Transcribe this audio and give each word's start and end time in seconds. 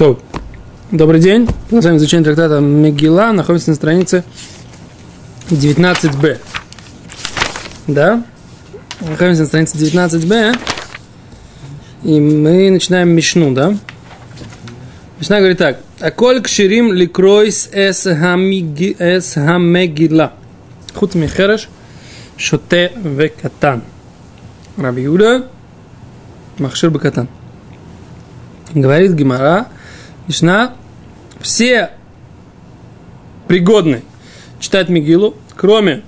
То. 0.00 0.18
Добрый 0.90 1.20
день. 1.20 1.46
Продолжаем 1.68 1.98
изучение 1.98 2.24
трактата 2.24 2.58
Мегила. 2.58 3.32
Находимся 3.32 3.68
на 3.68 3.76
странице 3.76 4.24
19б. 5.50 6.38
Да? 7.86 8.24
Находимся 9.02 9.42
на 9.42 9.46
странице 9.46 9.76
19б. 9.76 10.58
И 12.04 12.18
мы 12.18 12.70
начинаем 12.70 13.10
Мишну, 13.10 13.52
да? 13.52 13.76
Мишна 15.18 15.36
говорит 15.36 15.58
так. 15.58 15.80
Аколь 16.00 16.40
кширим 16.40 16.94
ликройс 16.94 17.68
эс 17.70 18.04
хамегила. 18.04 19.02
Хут 20.94 21.14
михереш 21.14 21.68
шоте 22.38 22.92
векатан. 22.96 23.82
Раби 24.78 25.02
Юда 25.02 25.46
Махшир 26.56 26.88
Бакатан. 26.88 27.28
Говорит 28.72 29.12
Гимара, 29.12 29.66
Мишна, 30.30 30.74
все 31.40 31.90
пригодны 33.48 34.04
читать 34.60 34.88
Мигилу, 34.88 35.34
кроме 35.56 36.04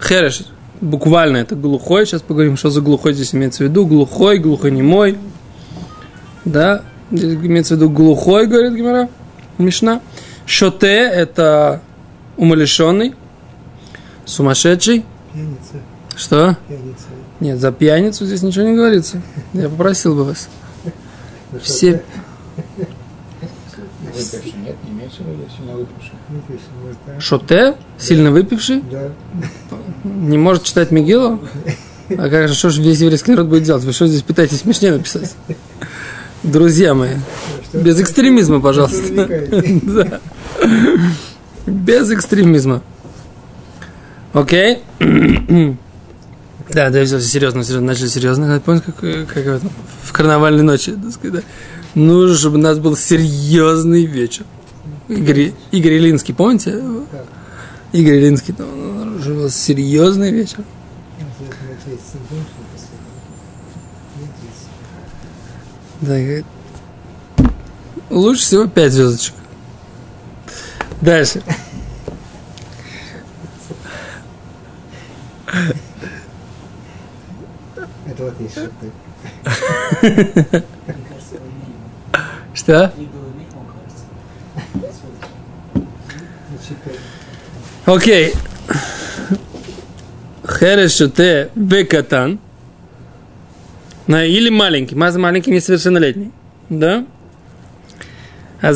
Хереш, 0.00 0.42
буквально 0.80 1.36
это 1.36 1.54
глухой, 1.54 2.04
сейчас 2.04 2.20
поговорим, 2.20 2.56
что 2.56 2.68
за 2.70 2.80
глухой 2.80 3.14
здесь 3.14 3.32
имеется 3.32 3.62
в 3.62 3.68
виду, 3.68 3.86
глухой, 3.86 4.38
глухонемой, 4.38 5.18
да, 6.44 6.82
здесь 7.12 7.34
имеется 7.34 7.74
в 7.74 7.76
виду 7.76 7.90
глухой, 7.90 8.48
говорит 8.48 8.74
Гимара, 8.74 9.08
Мишна. 9.58 10.00
Шоте– 10.44 10.88
это 11.14 11.80
умалишенный, 12.36 13.14
сумасшедший. 14.24 15.04
Пьяница. 15.32 15.74
Что? 16.16 16.56
Пьяница. 16.66 17.04
Нет, 17.38 17.60
за 17.60 17.70
пьяницу 17.70 18.26
здесь 18.26 18.42
ничего 18.42 18.64
не 18.64 18.74
говорится. 18.74 19.22
Я 19.52 19.68
попросил 19.68 20.16
бы 20.16 20.24
вас. 20.24 20.48
Все, 21.60 21.92
ты? 21.92 22.02
Выпивший, 24.12 24.52
нет, 24.64 24.76
не 24.84 24.90
имеется 24.90 25.22
в 25.22 25.28
виду, 25.28 25.42
сильно 25.56 25.61
выпивший. 25.61 25.61
Выпивший, 25.61 25.61
может, 25.61 25.61
да? 25.61 25.61
Шоте, 27.18 27.74
сильно 27.98 28.30
выпивший, 28.30 28.82
Да. 28.90 29.10
не 30.04 30.38
может 30.38 30.64
читать 30.64 30.90
Мигилу? 30.90 31.40
А 32.10 32.28
как 32.28 32.48
же, 32.48 32.54
что 32.54 32.70
же 32.70 32.82
весь 32.82 33.00
еврейский 33.00 33.30
народ 33.32 33.46
будет 33.48 33.62
делать? 33.62 33.84
Вы 33.84 33.92
что 33.92 34.06
здесь 34.06 34.22
пытаетесь 34.22 34.60
смешнее 34.60 34.92
написать? 34.92 35.34
Друзья 36.42 36.92
мои, 36.94 37.14
Что 37.68 37.78
без 37.78 38.00
экстремизма, 38.00 38.60
пожалуйста. 38.60 39.28
Да. 39.82 40.20
Без 41.66 42.10
экстремизма. 42.10 42.82
Окей? 44.32 44.80
Да, 44.98 46.90
да, 46.90 47.04
все 47.04 47.20
серьезно, 47.20 47.64
серьезно, 47.64 47.86
начали 47.88 48.06
серьезно. 48.08 48.60
Помните, 48.64 48.86
как, 48.86 49.04
э, 49.04 49.26
как 49.26 49.44
в, 49.44 49.48
этом, 49.48 49.70
в 50.04 50.12
карнавальной 50.12 50.62
ночи, 50.62 50.92
так 50.92 51.12
сказать, 51.12 51.32
да? 51.34 52.00
Нужно, 52.00 52.36
чтобы 52.36 52.56
у 52.58 52.60
нас 52.60 52.78
был 52.78 52.96
серьезный 52.96 54.06
вечер. 54.06 54.44
Игорь, 55.08 55.52
Игорь 55.70 55.98
Илинский, 55.98 56.34
помните? 56.34 56.82
Игорь 57.92 58.36
ну, 58.58 59.04
нужен 59.04 59.36
был 59.36 59.50
серьезный 59.50 60.30
вечер. 60.30 60.64
Да, 66.00 66.18
лучше 68.10 68.42
всего 68.42 68.66
5 68.66 68.92
звездочек. 68.92 69.34
Дальше. 71.00 71.42
Это 78.06 78.24
вот 78.24 78.40
есть 78.40 78.52
что-то. 78.52 78.90
Что? 82.54 82.92
Значит, 86.48 86.76
Окей. 87.94 88.32
Хереш 90.48 90.96
шуте 90.96 91.50
бекатан. 91.54 92.38
На, 94.06 94.24
или 94.24 94.48
маленький. 94.48 94.94
Маз 94.94 95.16
маленький 95.16 95.50
несовершеннолетний. 95.50 96.30
Да? 96.70 97.04
А 98.62 98.72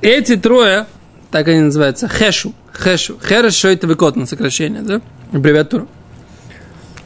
эти 0.00 0.36
трое, 0.36 0.86
так 1.30 1.48
они 1.48 1.60
называются, 1.60 2.08
хешу. 2.08 2.54
Хешу. 2.72 3.18
Хереш 3.22 3.52
что 3.52 3.68
это 3.68 3.86
выкот 3.86 4.16
на 4.16 4.24
сокращение, 4.24 4.80
да? 4.80 5.02
Аббревиатура. 5.34 5.86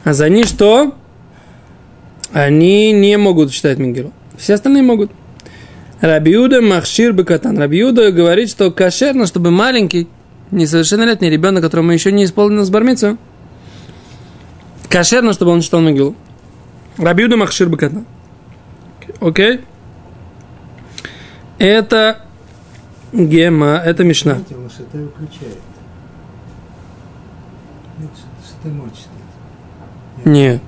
А 0.05 0.13
за 0.13 0.25
они 0.25 0.45
что? 0.45 0.95
Они 2.31 2.93
не 2.93 3.17
могут 3.17 3.51
читать 3.51 3.77
Мигелу. 3.77 4.13
Все 4.37 4.53
остальные 4.53 4.83
могут. 4.83 5.11
Рабиуда 5.99 6.61
Махшир 6.61 7.11
Бекатан. 7.11 7.57
Рабиуда 7.57 8.09
говорит, 8.13 8.49
что 8.49 8.71
кошерно, 8.71 9.27
чтобы 9.27 9.51
маленький, 9.51 10.07
несовершеннолетний 10.51 11.29
ребенок, 11.29 11.63
которому 11.63 11.91
еще 11.91 12.11
не 12.11 12.25
исполнилось 12.25 12.69
бармицу, 12.69 13.17
кошерно, 14.89 15.33
чтобы 15.33 15.51
он 15.51 15.61
читал 15.61 15.81
Мигилу. 15.81 16.15
Рабиуда 16.97 17.37
Махшир 17.37 17.69
Бекатан. 17.69 18.05
Окей? 19.19 19.61
Это 21.57 22.25
Гема, 23.13 23.81
это 23.83 24.03
Мишна. 24.03 24.39
Нет. 30.25 30.61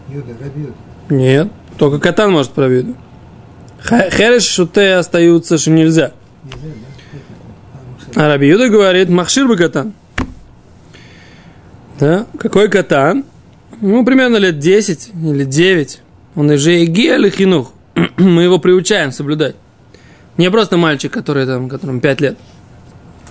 Нет. 1.09 1.51
Только 1.77 1.99
Катан 1.99 2.31
может 2.31 2.51
про 2.51 2.67
виду. 2.67 2.95
Хереш 3.83 4.43
шуте 4.43 4.95
остаются, 4.95 5.57
что 5.57 5.71
нельзя. 5.71 6.11
Нельзя, 6.43 6.67
да? 6.67 6.92
А, 8.15 8.27
Раби 8.27 8.47
Юда 8.47 8.69
говорит, 8.69 9.09
махшир 9.09 9.47
бы 9.47 9.57
катан. 9.57 9.93
Да? 11.99 12.27
Какой 12.37 12.69
катан? 12.69 13.25
Ну, 13.81 14.05
примерно 14.05 14.37
лет 14.37 14.59
10 14.59 15.11
или 15.15 15.45
9. 15.45 16.01
Он 16.35 16.49
уже 16.49 16.83
иги 16.83 17.13
или 17.13 17.29
хинух. 17.29 17.73
Мы 18.17 18.43
его 18.43 18.59
приучаем 18.59 19.11
соблюдать. 19.11 19.55
Не 20.37 20.51
просто 20.51 20.77
мальчик, 20.77 21.11
который 21.11 21.45
там, 21.45 21.69
которому 21.69 21.99
5 22.01 22.21
лет. 22.21 22.37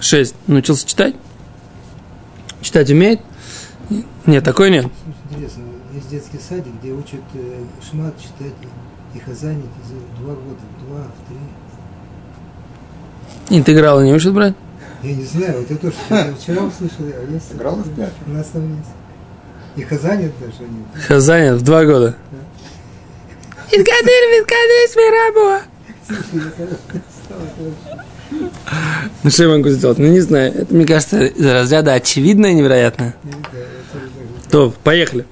6. 0.01 0.35
Научился 0.49 0.87
читать. 0.87 1.15
Читать 2.61 2.91
умеет? 2.91 3.21
Нет, 4.27 4.45
такой 4.45 4.71
нет. 4.71 4.87
Интересно, 5.31 5.63
есть 5.95 6.11
детский 6.11 6.39
садик, 6.39 6.73
где 6.81 6.93
учат 6.93 7.21
э, 7.35 7.65
шмат 7.89 8.15
читать 8.19 8.55
и 9.15 9.19
хазанить 9.19 9.65
за 9.87 9.95
два 10.23 10.35
года, 10.35 10.61
два, 10.87 11.07
три. 11.29 11.39
Интегралы 13.59 14.05
не 14.05 14.13
учат 14.13 14.33
брать? 14.33 14.55
Я 15.03 15.15
не 15.15 15.25
знаю, 15.25 15.59
вот 15.61 15.71
я 15.71 15.77
тоже 15.77 15.95
вчера- 16.07 16.35
вчера 16.35 16.63
услышал, 16.63 16.97
а 17.01 17.33
есть 17.33 17.53
Играл 17.53 17.75
в 17.77 17.95
пять? 17.97 18.13
у 18.27 18.31
нас 18.31 18.47
там 18.53 18.69
есть. 18.77 18.91
И 19.77 19.83
хазанит 19.83 20.33
даже 20.41 20.53
они. 20.61 21.03
Хазанят 21.07 21.61
в 21.61 21.63
2 21.65 21.85
года. 21.87 22.15
Искадыр, 23.71 24.23
искадыр, 24.39 24.97
мирабуа. 24.97 25.61
Ну 29.23 29.31
что 29.31 29.43
я 29.45 29.49
могу 29.49 29.69
сделать? 29.71 29.99
Ну 29.99 30.07
не 30.09 30.21
знаю. 30.21 30.53
Это, 30.55 30.75
мне 30.75 30.87
кажется, 30.87 31.23
из 31.25 31.45
разряда 31.47 31.95
очевидное 31.95 32.51
и 32.51 32.55
невероятное. 32.55 33.15
То, 34.51 34.73
поехали. 34.85 35.27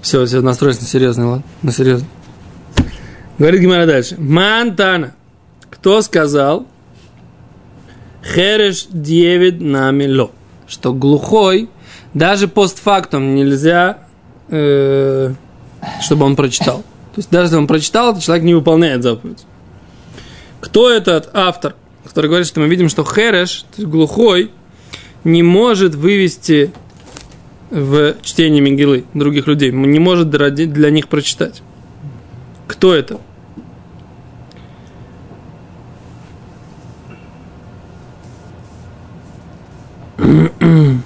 Все, 0.00 0.24
все, 0.24 0.40
настроились 0.40 0.80
на 0.80 0.86
серьезный, 0.86 1.24
ладно? 1.26 1.44
На 1.62 1.72
серьезный. 1.72 2.08
Говорит 3.38 3.60
Гимара 3.60 3.86
дальше. 3.86 4.16
Мантана. 4.18 5.14
Кто 5.70 6.00
сказал? 6.02 6.66
Хереш 8.22 8.86
девид 8.90 9.60
нами 9.60 10.06
ло. 10.06 10.30
Что 10.66 10.92
глухой, 10.92 11.68
даже 12.14 12.48
постфактум 12.48 13.34
нельзя, 13.34 13.98
э, 14.48 15.32
чтобы 16.02 16.26
он 16.26 16.36
прочитал. 16.36 16.78
То 16.78 17.20
есть 17.20 17.30
даже 17.30 17.46
если 17.46 17.56
он 17.56 17.66
прочитал, 17.66 18.14
то 18.14 18.20
человек 18.20 18.44
не 18.44 18.54
выполняет 18.54 19.02
заповедь. 19.02 19.44
Кто 20.60 20.90
этот 20.90 21.30
автор, 21.32 21.74
который 22.04 22.26
говорит, 22.26 22.46
что 22.46 22.60
мы 22.60 22.68
видим, 22.68 22.88
что 22.88 23.04
Хереш, 23.04 23.64
глухой, 23.76 24.50
не 25.24 25.42
может 25.42 25.94
вывести 25.94 26.72
в 27.70 28.14
чтение 28.22 28.60
Мигилы 28.60 29.04
других 29.14 29.46
людей, 29.46 29.70
не 29.72 29.98
может 29.98 30.30
для 30.30 30.90
них 30.90 31.08
прочитать. 31.08 31.62
Кто 32.66 32.94
это? 32.94 33.20
Говорит 40.18 41.02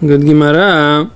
Гимара, 0.00 1.10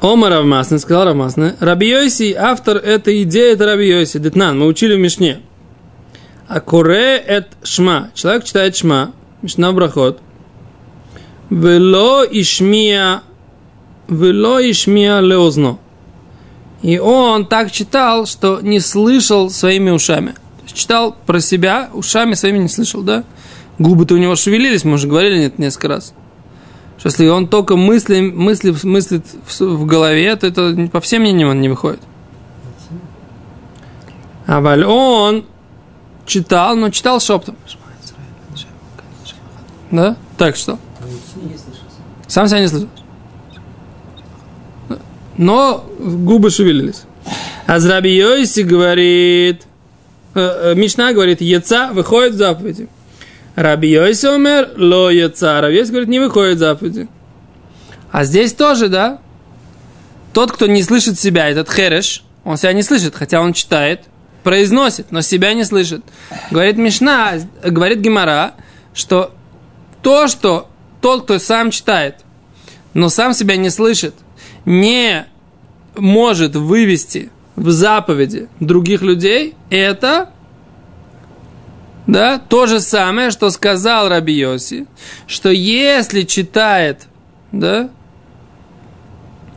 Омар 0.00 0.32
Равмасна, 0.32 0.78
сказал 0.78 1.06
Равмасна, 1.06 1.56
Раби 1.60 1.88
Йоси, 1.88 2.34
автор 2.34 2.76
этой 2.76 3.22
идеи, 3.22 3.54
это 3.54 3.64
Раби 3.64 3.88
Йоси, 3.88 4.18
Детнан, 4.18 4.58
мы 4.58 4.66
учили 4.66 4.94
в 4.94 4.98
Мишне. 4.98 5.40
А 6.46 6.60
куре 6.60 7.16
эт 7.16 7.48
шма, 7.62 8.10
человек 8.14 8.44
читает 8.44 8.76
шма, 8.76 9.12
Мишна 9.42 9.72
Брахот, 9.72 10.20
вело 11.50 12.24
ишмия, 12.24 13.22
вело 14.08 14.60
ишмия 14.60 15.20
леозно, 15.20 15.78
И 16.82 16.98
он 16.98 17.46
так 17.46 17.72
читал, 17.72 18.26
что 18.26 18.60
не 18.60 18.80
слышал 18.80 19.50
своими 19.50 19.90
ушами. 19.90 20.34
Читал 20.72 21.16
про 21.26 21.40
себя, 21.40 21.90
ушами 21.92 22.34
своими 22.34 22.58
не 22.58 22.68
слышал, 22.68 23.02
да? 23.02 23.24
Губы-то 23.78 24.14
у 24.14 24.18
него 24.18 24.36
шевелились, 24.36 24.84
мы 24.84 24.94
уже 24.94 25.06
говорили 25.06 25.38
нет, 25.38 25.58
несколько 25.58 25.88
раз. 25.88 26.14
Что 26.98 27.08
если 27.08 27.28
он 27.28 27.46
только 27.46 27.76
мысли, 27.76 28.20
мысли, 28.20 28.74
мыслит 28.82 29.24
в, 29.46 29.60
в 29.60 29.86
голове, 29.86 30.34
то 30.36 30.46
это 30.46 30.88
по 30.90 31.00
всем 31.00 31.22
мнениям 31.22 31.50
он 31.50 31.60
не 31.60 31.68
выходит. 31.68 32.00
А 34.46 34.60
Валь 34.60 34.84
он 34.84 35.44
читал, 36.26 36.74
но 36.74 36.90
читал 36.90 37.20
шептом. 37.20 37.56
Да? 39.90 40.16
Так 40.36 40.56
что? 40.56 40.78
Сам 42.26 42.48
себя 42.48 42.60
не 42.60 42.68
слышал. 42.68 42.88
Но 45.36 45.84
губы 46.00 46.50
шевелились. 46.50 47.02
А 47.66 47.78
Зраби 47.78 48.08
Йоси 48.08 48.60
говорит, 48.60 49.67
Мишна 50.74 51.12
говорит, 51.12 51.40
яца 51.40 51.92
выходит 51.92 52.34
в 52.34 52.38
заповеди. 52.38 52.88
Раби 53.54 53.90
Йоси 53.90 54.26
умер, 54.26 54.70
ло 54.76 55.10
яца. 55.10 55.60
Раби 55.60 55.76
Йоси 55.78 55.90
говорит, 55.90 56.08
не 56.08 56.20
выходит 56.20 56.56
в 56.56 56.60
заповеди. 56.60 57.08
А 58.10 58.24
здесь 58.24 58.52
тоже, 58.52 58.88
да? 58.88 59.18
Тот, 60.32 60.52
кто 60.52 60.66
не 60.66 60.82
слышит 60.82 61.18
себя, 61.18 61.48
этот 61.48 61.70
хереш, 61.70 62.24
он 62.44 62.56
себя 62.56 62.72
не 62.72 62.82
слышит, 62.82 63.14
хотя 63.14 63.40
он 63.40 63.52
читает, 63.52 64.02
произносит, 64.42 65.10
но 65.10 65.20
себя 65.20 65.52
не 65.52 65.64
слышит. 65.64 66.02
Говорит 66.50 66.76
Мишна, 66.76 67.34
говорит 67.62 67.98
Гимара, 67.98 68.54
что 68.94 69.34
то, 70.02 70.28
что 70.28 70.68
тот, 71.00 71.24
кто 71.24 71.38
сам 71.38 71.70
читает, 71.70 72.16
но 72.94 73.08
сам 73.08 73.34
себя 73.34 73.56
не 73.56 73.70
слышит, 73.70 74.14
не 74.64 75.26
может 75.96 76.56
вывести 76.56 77.30
в 77.58 77.70
заповеди 77.70 78.48
других 78.60 79.02
людей, 79.02 79.54
это 79.68 80.30
да, 82.06 82.38
то 82.38 82.66
же 82.66 82.80
самое, 82.80 83.30
что 83.30 83.50
сказал 83.50 84.08
Раби 84.08 84.32
Йоси, 84.32 84.86
что 85.26 85.50
если 85.50 86.22
читает 86.22 87.06
да, 87.52 87.90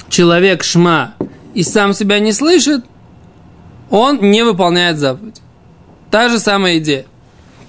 человек 0.09 0.63
шма 0.63 1.13
и 1.53 1.63
сам 1.63 1.93
себя 1.93 2.19
не 2.19 2.33
слышит, 2.33 2.83
он 3.89 4.19
не 4.19 4.43
выполняет 4.43 4.97
заповедь. 4.97 5.41
Та 6.09 6.27
же 6.27 6.39
самая 6.39 6.79
идея. 6.79 7.05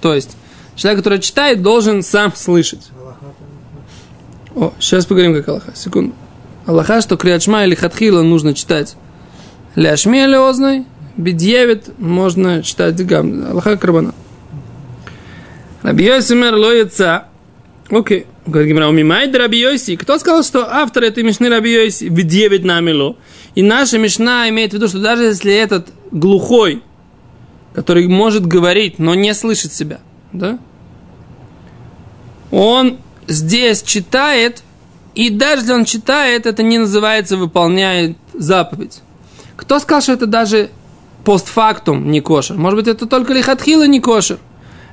То 0.01 0.13
есть, 0.13 0.35
человек, 0.75 0.99
который 0.99 1.19
читает, 1.19 1.61
должен 1.61 2.01
сам 2.01 2.35
слышать. 2.35 2.89
О, 4.55 4.73
сейчас 4.79 5.05
поговорим, 5.05 5.33
как 5.33 5.47
Аллаха. 5.47 5.73
Секунду. 5.75 6.13
Аллаха, 6.65 7.01
что 7.01 7.15
Криачма 7.17 7.63
или 7.65 7.75
Хатхила 7.75 8.21
нужно 8.21 8.53
читать 8.53 8.95
Ляшми 9.75 10.17
или 10.23 10.35
Озной, 10.35 10.85
Бедьевит 11.17 11.97
можно 11.99 12.63
читать 12.63 13.03
Гам. 13.05 13.45
Аллаха 13.49 13.77
Карбана. 13.77 14.13
Раби 15.81 16.05
Йосимер 16.05 16.55
лоица. 16.55 17.25
Окей. 17.89 18.25
Говорит 18.45 18.69
Гимра, 18.69 18.87
умимайд 18.87 19.35
Раби 19.35 19.59
Йоси. 19.59 19.95
Кто 19.95 20.19
сказал, 20.19 20.43
что 20.43 20.67
автор 20.69 21.03
этой 21.03 21.23
Мишны 21.23 21.49
Раби 21.49 21.71
Йоси 21.71 22.09
в 22.09 22.23
9 22.23 22.65
намело? 22.65 23.15
И 23.55 23.61
наша 23.61 23.97
Мишна 23.97 24.49
имеет 24.49 24.71
в 24.71 24.73
виду, 24.73 24.87
что 24.87 24.99
даже 24.99 25.23
если 25.23 25.53
этот 25.53 25.87
глухой, 26.11 26.83
который 27.73 28.07
может 28.07 28.45
говорить, 28.45 28.99
но 28.99 29.15
не 29.15 29.33
слышит 29.33 29.71
себя, 29.71 29.99
да? 30.33 30.59
Он 32.51 32.97
здесь 33.27 33.81
читает, 33.81 34.63
и 35.15 35.29
даже 35.29 35.61
если 35.61 35.73
он 35.73 35.85
читает, 35.85 36.45
это 36.45 36.63
не 36.63 36.79
называется 36.79 37.37
выполняет 37.37 38.17
заповедь. 38.33 39.01
Кто 39.55 39.79
сказал, 39.79 40.01
что 40.01 40.13
это 40.13 40.25
даже 40.25 40.69
постфактум 41.23 42.11
не 42.11 42.21
кошер? 42.21 42.57
Может 42.57 42.79
быть, 42.79 42.87
это 42.87 43.05
только 43.05 43.33
лихатхила 43.33 43.87
не 43.87 43.99
кошер? 43.99 44.39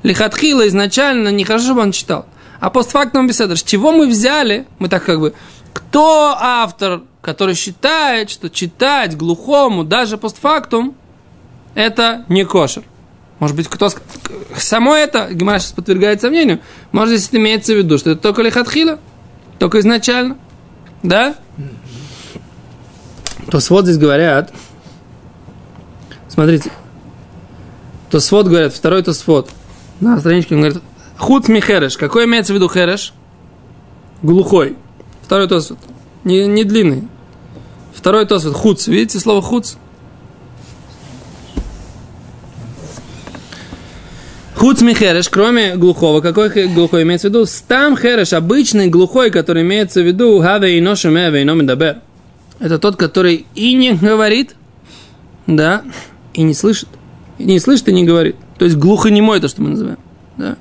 Лихатхила 0.03 0.67
изначально 0.69 1.29
не 1.29 1.45
хорошо, 1.45 1.67
чтобы 1.67 1.83
он 1.83 1.93
читал. 1.93 2.27
А 2.61 2.71
постфактум 2.71 3.27
беседа. 3.27 3.57
С 3.57 3.63
чего 3.63 3.93
мы 3.93 4.07
взяли? 4.07 4.67
Мы 4.79 4.89
так 4.89 5.05
как 5.05 5.21
бы... 5.21 5.35
Кто 5.73 6.37
автор, 6.39 7.03
который 7.21 7.55
считает, 7.55 8.29
что 8.29 8.51
читать 8.51 9.17
глухому 9.17 9.85
даже 9.85 10.19
постфактум 10.19 10.95
это 11.75 12.25
не 12.29 12.45
кошер? 12.45 12.83
Может 13.39 13.57
быть, 13.57 13.69
кто... 13.69 13.89
Само 14.57 14.95
это, 14.95 15.29
Гимара 15.33 15.59
сейчас 15.59 15.73
подвергает 15.73 16.21
сомнению, 16.21 16.61
может, 16.93 17.19
здесь 17.19 17.31
имеется 17.33 17.73
в 17.73 17.79
виду, 17.79 17.99
что 17.99 18.11
это 18.11 18.21
только 18.21 18.43
лихатхила, 18.43 18.99
только 19.59 19.81
изначально. 19.81 20.37
Да? 21.03 21.37
То 23.49 23.61
свод 23.61 23.85
здесь 23.85 23.99
говорят, 23.99 24.53
смотрите, 26.29 26.71
то 28.11 28.21
свод 28.21 28.47
говорят, 28.49 28.75
второй 28.75 29.03
то 29.03 29.13
свод, 29.13 29.51
на 30.01 30.19
страничке 30.19 30.55
он 30.55 30.63
говорит, 30.63 30.83
худ 31.17 31.49
ми 31.49 31.61
хереш. 31.61 31.97
Какой 31.97 32.25
имеется 32.25 32.53
в 32.53 32.57
виду 32.57 32.69
хереш? 32.69 33.13
Глухой. 34.23 34.77
Второй 35.23 35.49
тосфот. 35.49 35.79
Не, 36.25 36.47
не 36.47 36.65
длинный. 36.65 37.09
Второй 37.95 38.27
тосфот. 38.27 38.55
Хуц. 38.55 38.87
Видите 38.89 39.21
слово 39.21 39.41
хуц? 39.43 39.75
Хуц 44.57 44.83
михереш, 44.83 45.31
кроме 45.31 45.77
глухого, 45.77 46.21
какой 46.21 46.51
глухой 46.69 47.05
имеется 47.05 47.29
в 47.29 47.31
виду? 47.31 47.47
Стам 47.47 47.97
хереш, 47.97 48.35
обычный 48.35 48.89
глухой, 48.89 49.31
который 49.31 49.63
имеется 49.63 50.03
в 50.03 50.07
виду 50.07 50.39
хаве 50.43 50.77
и 50.77 50.83
ношуме, 50.83 51.41
и 51.41 51.45
номидабер. 51.45 52.03
Это 52.61 52.79
тот, 52.79 52.97
который 52.97 53.47
и 53.55 53.75
не 53.75 53.95
говорит, 53.95 54.55
да, 55.47 55.83
и 56.35 56.43
не 56.43 56.55
слышит. 56.55 56.89
И 57.39 57.45
не 57.45 57.59
слышит 57.59 57.89
и 57.89 57.93
не 57.93 58.05
говорит. 58.05 58.37
То 58.59 58.67
есть 58.67 58.77
глухонемой, 58.77 59.41
то, 59.41 59.49
что 59.49 59.63
мы 59.63 59.71
называем. 59.71 59.99
Да. 60.37 60.57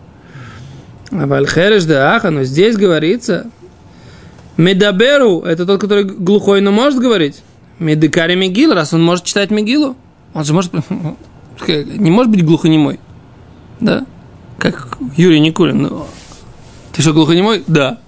А 1.12 1.28
вальхереш 1.28 1.84
да 1.84 2.16
аха, 2.16 2.30
но 2.30 2.44
здесь 2.44 2.78
говорится, 2.78 3.52
медаберу, 4.56 5.42
это 5.42 5.66
тот, 5.66 5.82
который 5.82 6.06
глухой, 6.06 6.62
но 6.62 6.72
может 6.72 7.00
говорить. 7.00 7.44
Медикари 7.80 8.36
Мегил, 8.36 8.74
раз 8.74 8.94
он 8.94 9.04
может 9.04 9.26
читать 9.26 9.52
Мегилу, 9.52 9.96
он 10.34 10.44
же 10.44 10.54
может, 10.54 10.72
не 11.68 12.12
может 12.12 12.32
быть 12.32 12.46
глухонемой. 12.46 13.00
Да? 13.80 14.06
Как 14.58 14.98
Юрий 15.16 15.40
Никулин. 15.40 15.82
Ну, 15.82 16.08
ты 16.94 17.02
что, 17.02 17.14
глухонемой? 17.14 17.64
Да. 17.68 18.00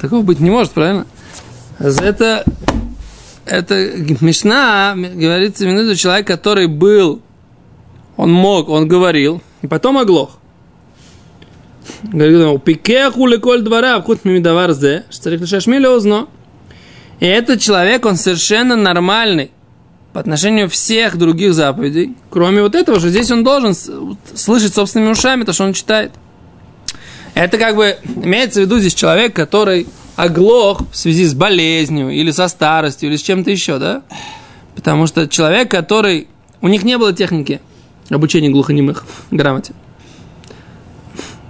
Такого 0.00 0.22
быть 0.22 0.40
не 0.40 0.50
может, 0.50 0.72
правильно? 0.72 1.06
Это, 1.78 2.44
это 3.48 3.74
Мишна, 4.20 4.94
говорится, 4.96 5.66
минуту 5.66 5.96
человек, 5.96 6.26
который 6.26 6.66
был, 6.66 7.22
он 8.16 8.32
мог, 8.32 8.68
он 8.68 8.88
говорил, 8.88 9.42
и 9.62 9.66
потом 9.66 9.98
оглох. 9.98 10.38
Говорит, 12.02 12.62
пикеху 12.64 13.26
леколь 13.26 13.62
двора, 13.62 14.00
вход 14.00 14.24
мимидавар 14.24 14.72
зе, 14.72 15.04
шцарих 15.10 15.40
лишашми 15.40 15.76
леозно. 15.76 16.28
И 17.20 17.26
этот 17.26 17.60
человек, 17.60 18.04
он 18.04 18.16
совершенно 18.16 18.76
нормальный 18.76 19.50
по 20.12 20.20
отношению 20.20 20.68
всех 20.68 21.16
других 21.16 21.54
заповедей, 21.54 22.16
кроме 22.30 22.62
вот 22.62 22.74
этого 22.74 23.00
же, 23.00 23.08
здесь 23.10 23.30
он 23.30 23.44
должен 23.44 23.74
слышать 24.34 24.74
собственными 24.74 25.10
ушами 25.10 25.44
то, 25.44 25.52
что 25.52 25.64
он 25.64 25.72
читает. 25.72 26.12
Это 27.34 27.58
как 27.58 27.76
бы 27.76 27.96
имеется 28.04 28.60
в 28.60 28.62
виду 28.64 28.78
здесь 28.78 28.94
человек, 28.94 29.34
который 29.34 29.86
оглох 30.18 30.82
в 30.90 30.96
связи 30.96 31.24
с 31.24 31.32
болезнью 31.32 32.10
или 32.10 32.32
со 32.32 32.48
старостью 32.48 33.08
или 33.08 33.16
с 33.16 33.22
чем-то 33.22 33.50
еще, 33.52 33.78
да? 33.78 34.02
Потому 34.74 35.06
что 35.06 35.28
человек, 35.28 35.70
который... 35.70 36.26
У 36.60 36.66
них 36.66 36.82
не 36.82 36.98
было 36.98 37.12
техники 37.12 37.60
обучения 38.10 38.50
глухонемых 38.50 39.06
грамоте. 39.30 39.74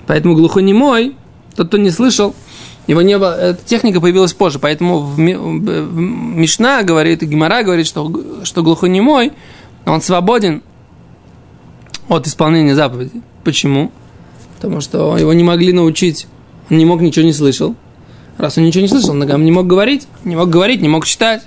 Поэтому 0.06 0.34
глухонемой, 0.34 1.16
тот, 1.56 1.68
кто 1.68 1.78
не 1.78 1.90
слышал, 1.90 2.34
его 2.86 3.00
не 3.00 3.16
было, 3.18 3.38
эта 3.40 3.64
техника 3.64 4.02
появилась 4.02 4.34
позже, 4.34 4.58
поэтому 4.58 4.98
в, 4.98 5.16
в 5.16 5.18
Мишна 5.18 6.82
говорит, 6.82 7.22
и 7.22 7.26
Гимара 7.26 7.62
говорит, 7.62 7.86
что, 7.86 8.44
что 8.44 8.62
глухонемой, 8.62 9.32
он 9.86 10.02
свободен 10.02 10.62
от 12.08 12.26
исполнения 12.26 12.74
заповедей. 12.74 13.22
Почему? 13.44 13.92
Потому 14.56 14.82
что 14.82 15.16
его 15.16 15.32
не 15.32 15.44
могли 15.44 15.72
научить, 15.72 16.26
он 16.68 16.76
не 16.76 16.84
мог, 16.84 17.00
ничего 17.00 17.24
не 17.24 17.32
слышал. 17.32 17.74
Раз 18.38 18.56
он 18.56 18.64
ничего 18.64 18.82
не 18.82 18.88
слышал, 18.88 19.10
он 19.10 19.44
не 19.44 19.50
мог 19.50 19.66
говорить, 19.66 20.06
не 20.24 20.36
мог 20.36 20.48
говорить, 20.48 20.80
не 20.80 20.88
мог 20.88 21.04
читать. 21.04 21.42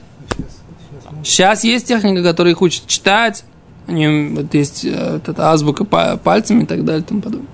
Сейчас 1.24 1.64
есть 1.64 1.88
техника, 1.88 2.22
которая 2.22 2.54
их 2.54 2.62
учит 2.62 2.86
читать, 2.88 3.46
они, 3.88 4.36
вот 4.36 4.54
есть 4.54 4.86
э, 4.86 5.14
вот 5.14 5.28
эта 5.28 5.52
азбука 5.52 5.86
пальцами 5.86 6.64
и 6.64 6.66
так 6.66 6.84
далее 6.84 7.02
и 7.02 7.06
тому 7.06 7.22
подобное. 7.22 7.50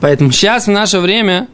Поэтому 0.00 0.32
сейчас, 0.32 0.66
в 0.66 0.70
наше 0.70 0.98
время, 0.98 1.48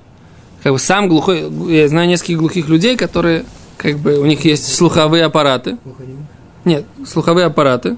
как 0.63 0.73
бы 0.73 0.79
сам 0.79 1.09
глухой, 1.09 1.51
я 1.69 1.89
знаю 1.89 2.09
нескольких 2.09 2.39
глухих 2.39 2.69
людей, 2.69 2.97
которые, 2.97 3.45
как 3.77 3.99
бы, 3.99 4.19
у 4.19 4.27
них 4.27 4.45
есть 4.45 4.75
слуховые 4.75 5.25
аппараты. 5.25 5.79
Нет, 6.65 6.85
слуховые 7.07 7.47
аппараты, 7.47 7.97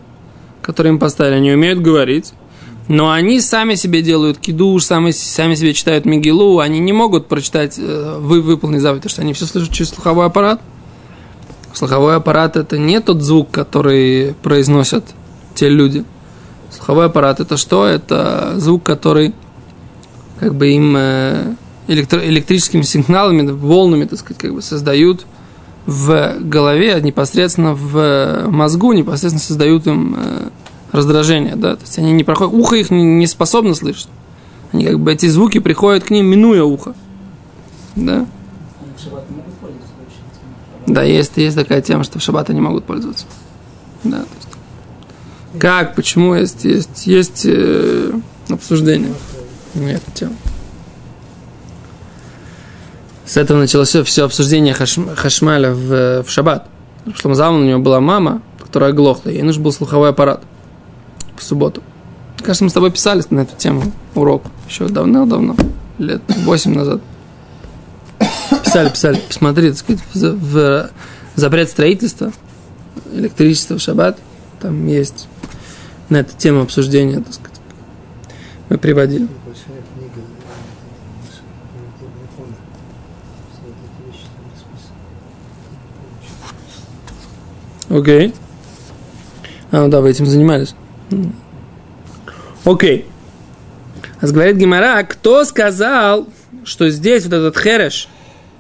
которые 0.60 0.92
им 0.92 0.98
поставили, 0.98 1.36
они 1.36 1.52
умеют 1.52 1.80
говорить, 1.80 2.32
но 2.88 3.10
они 3.12 3.40
сами 3.40 3.74
себе 3.74 4.02
делают 4.02 4.38
кидуш, 4.38 4.84
сами, 4.84 5.12
сами 5.12 5.54
себе 5.54 5.72
читают 5.72 6.04
Мигилу, 6.04 6.58
они 6.58 6.80
не 6.80 6.92
могут 6.92 7.28
прочитать, 7.28 7.78
э, 7.78 8.18
вы, 8.20 8.42
выполнить 8.42 8.80
заповедь, 8.80 9.02
потому 9.02 9.12
что 9.12 9.22
они 9.22 9.32
все 9.32 9.46
слышат 9.46 9.72
через 9.72 9.90
слуховой 9.90 10.26
аппарат. 10.26 10.60
Слуховой 11.72 12.16
аппарат 12.16 12.56
это 12.56 12.76
не 12.76 13.00
тот 13.00 13.22
звук, 13.22 13.50
который 13.50 14.34
произносят 14.42 15.04
те 15.54 15.68
люди. 15.68 16.04
Слуховой 16.70 17.06
аппарат 17.06 17.40
это 17.40 17.56
что? 17.56 17.86
Это 17.86 18.54
звук, 18.56 18.82
который 18.82 19.34
как 20.40 20.54
бы 20.54 20.68
им 20.70 20.94
э, 20.96 21.54
электро- 21.86 22.26
электрическими 22.26 22.82
сигналами, 22.82 23.48
волнами, 23.50 24.04
так 24.06 24.18
сказать, 24.18 24.38
как 24.38 24.54
бы 24.54 24.60
создают 24.60 25.24
в 25.86 26.36
голове, 26.40 27.00
непосредственно 27.00 27.74
в 27.74 28.48
мозгу, 28.48 28.92
непосредственно 28.92 29.42
создают 29.42 29.86
им 29.86 30.16
э, 30.18 30.48
раздражение, 30.92 31.56
да, 31.56 31.74
то 31.74 31.82
есть 31.82 31.98
они 31.98 32.12
не 32.12 32.22
проходят, 32.22 32.54
ухо 32.54 32.76
их 32.76 32.90
не, 32.90 33.02
не 33.02 33.26
способно 33.26 33.74
слышать. 33.74 34.08
Они 34.72 34.84
как 34.84 35.00
бы 35.00 35.12
эти 35.12 35.26
звуки 35.26 35.58
приходят 35.58 36.04
к 36.04 36.10
ним, 36.10 36.26
минуя 36.26 36.62
ухо. 36.62 36.94
Да? 37.96 38.26
Да, 40.86 41.02
есть, 41.02 41.32
есть 41.36 41.56
такая 41.56 41.80
тема, 41.80 42.04
что 42.04 42.18
в 42.18 42.22
шаббат 42.22 42.50
они 42.50 42.60
могут 42.60 42.84
пользоваться. 42.84 43.26
Да, 44.04 44.18
то 44.18 44.26
есть, 44.36 44.48
как, 45.58 45.94
почему, 45.94 46.34
есть, 46.34 46.64
есть, 46.64 47.06
есть 47.06 47.42
э, 47.46 48.12
обсуждение 48.48 49.12
на 49.74 49.88
эту 49.88 50.10
тему. 50.12 50.36
С 53.24 53.36
этого 53.36 53.58
началось 53.58 53.88
все, 53.88 54.04
все 54.04 54.24
обсуждение 54.24 54.74
хаш, 54.74 54.98
Хашмаля 55.16 55.72
в, 55.72 56.22
в 56.24 56.30
шаббат. 56.30 56.68
Потому 57.04 57.34
что 57.34 57.50
у 57.50 57.58
него 57.58 57.78
была 57.78 58.00
мама, 58.00 58.42
которая 58.58 58.90
оглохла, 58.90 59.30
ей 59.30 59.42
нужен 59.42 59.62
был 59.62 59.72
слуховой 59.72 60.10
аппарат 60.10 60.42
в 61.36 61.42
субботу. 61.42 61.82
Кажется, 62.38 62.64
мы 62.64 62.70
с 62.70 62.72
тобой 62.72 62.90
писали 62.90 63.22
на 63.30 63.40
эту 63.40 63.56
тему 63.56 63.82
урок 64.14 64.44
еще 64.68 64.88
давно-давно, 64.88 65.56
лет 65.98 66.22
8 66.28 66.74
назад. 66.74 67.00
Писали, 68.64 68.88
писали. 68.88 69.20
Посмотри, 69.28 69.68
так 69.68 69.78
сказать, 69.78 70.02
в, 70.12 70.38
в 70.40 70.90
запрет 71.36 71.68
строительства, 71.70 72.32
электричества 73.12 73.78
в 73.78 73.80
шаббат, 73.80 74.18
там 74.60 74.86
есть 74.86 75.28
на 76.08 76.18
эту 76.18 76.36
тему 76.36 76.62
обсуждения, 76.62 77.20
так 77.20 77.34
сказать. 77.34 77.60
Мы 78.68 78.78
приводили. 78.78 79.28
Э. 87.90 87.98
Окей. 87.98 88.34
А, 89.70 89.82
ну 89.82 89.88
да, 89.88 90.00
вы 90.00 90.10
этим 90.10 90.26
занимались. 90.26 90.74
Окей. 92.64 93.06
А 94.20 94.26
говорит 94.26 94.56
Гимара, 94.56 95.02
кто 95.02 95.44
сказал, 95.44 96.28
что 96.64 96.88
здесь 96.90 97.24
вот 97.24 97.32
этот 97.32 97.58
хереш, 97.58 98.08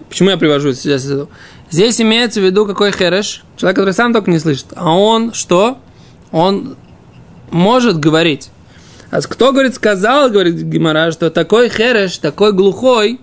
почему 0.08 0.30
я 0.30 0.36
привожу 0.36 0.72
сейчас 0.72 1.04
это? 1.06 1.28
Здесь 1.70 2.00
имеется 2.00 2.40
в 2.40 2.44
виду 2.44 2.66
какой 2.66 2.92
хереш? 2.92 3.44
Человек, 3.56 3.76
который 3.76 3.94
сам 3.94 4.12
только 4.12 4.30
не 4.30 4.38
слышит. 4.38 4.66
А 4.74 4.92
он 4.94 5.32
что? 5.32 5.78
Он 6.32 6.76
может 7.50 7.98
говорить. 7.98 8.50
А 9.10 9.20
кто, 9.20 9.52
говорит, 9.52 9.74
сказал, 9.74 10.30
говорит 10.30 10.56
Гимара, 10.56 11.12
что 11.12 11.30
такой 11.30 11.68
хереш, 11.68 12.18
такой 12.18 12.52
глухой, 12.52 13.20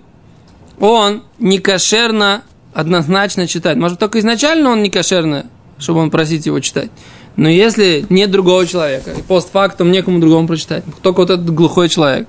он 0.78 1.24
не 1.38 1.58
кошерно 1.58 2.42
однозначно 2.72 3.46
читать. 3.46 3.76
Может, 3.76 3.98
только 3.98 4.18
изначально 4.20 4.70
он 4.70 4.82
не 4.82 4.90
кошерно, 4.90 5.46
чтобы 5.78 6.00
он 6.00 6.10
просить 6.10 6.46
его 6.46 6.60
читать. 6.60 6.90
Но 7.36 7.48
если 7.48 8.04
нет 8.08 8.30
другого 8.30 8.66
человека, 8.66 9.12
и 9.12 9.22
постфактум 9.22 9.90
некому 9.90 10.20
другому 10.20 10.46
прочитать, 10.46 10.84
только 11.02 11.20
вот 11.20 11.30
этот 11.30 11.50
глухой 11.54 11.88
человек, 11.88 12.28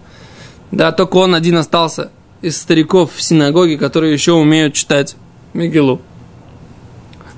да, 0.71 0.91
только 0.91 1.17
он 1.17 1.35
один 1.35 1.57
остался 1.57 2.11
из 2.41 2.57
стариков 2.57 3.11
в 3.13 3.21
синагоге, 3.21 3.77
которые 3.77 4.13
еще 4.13 4.33
умеют 4.33 4.73
читать 4.73 5.15
Мигелу. 5.53 6.01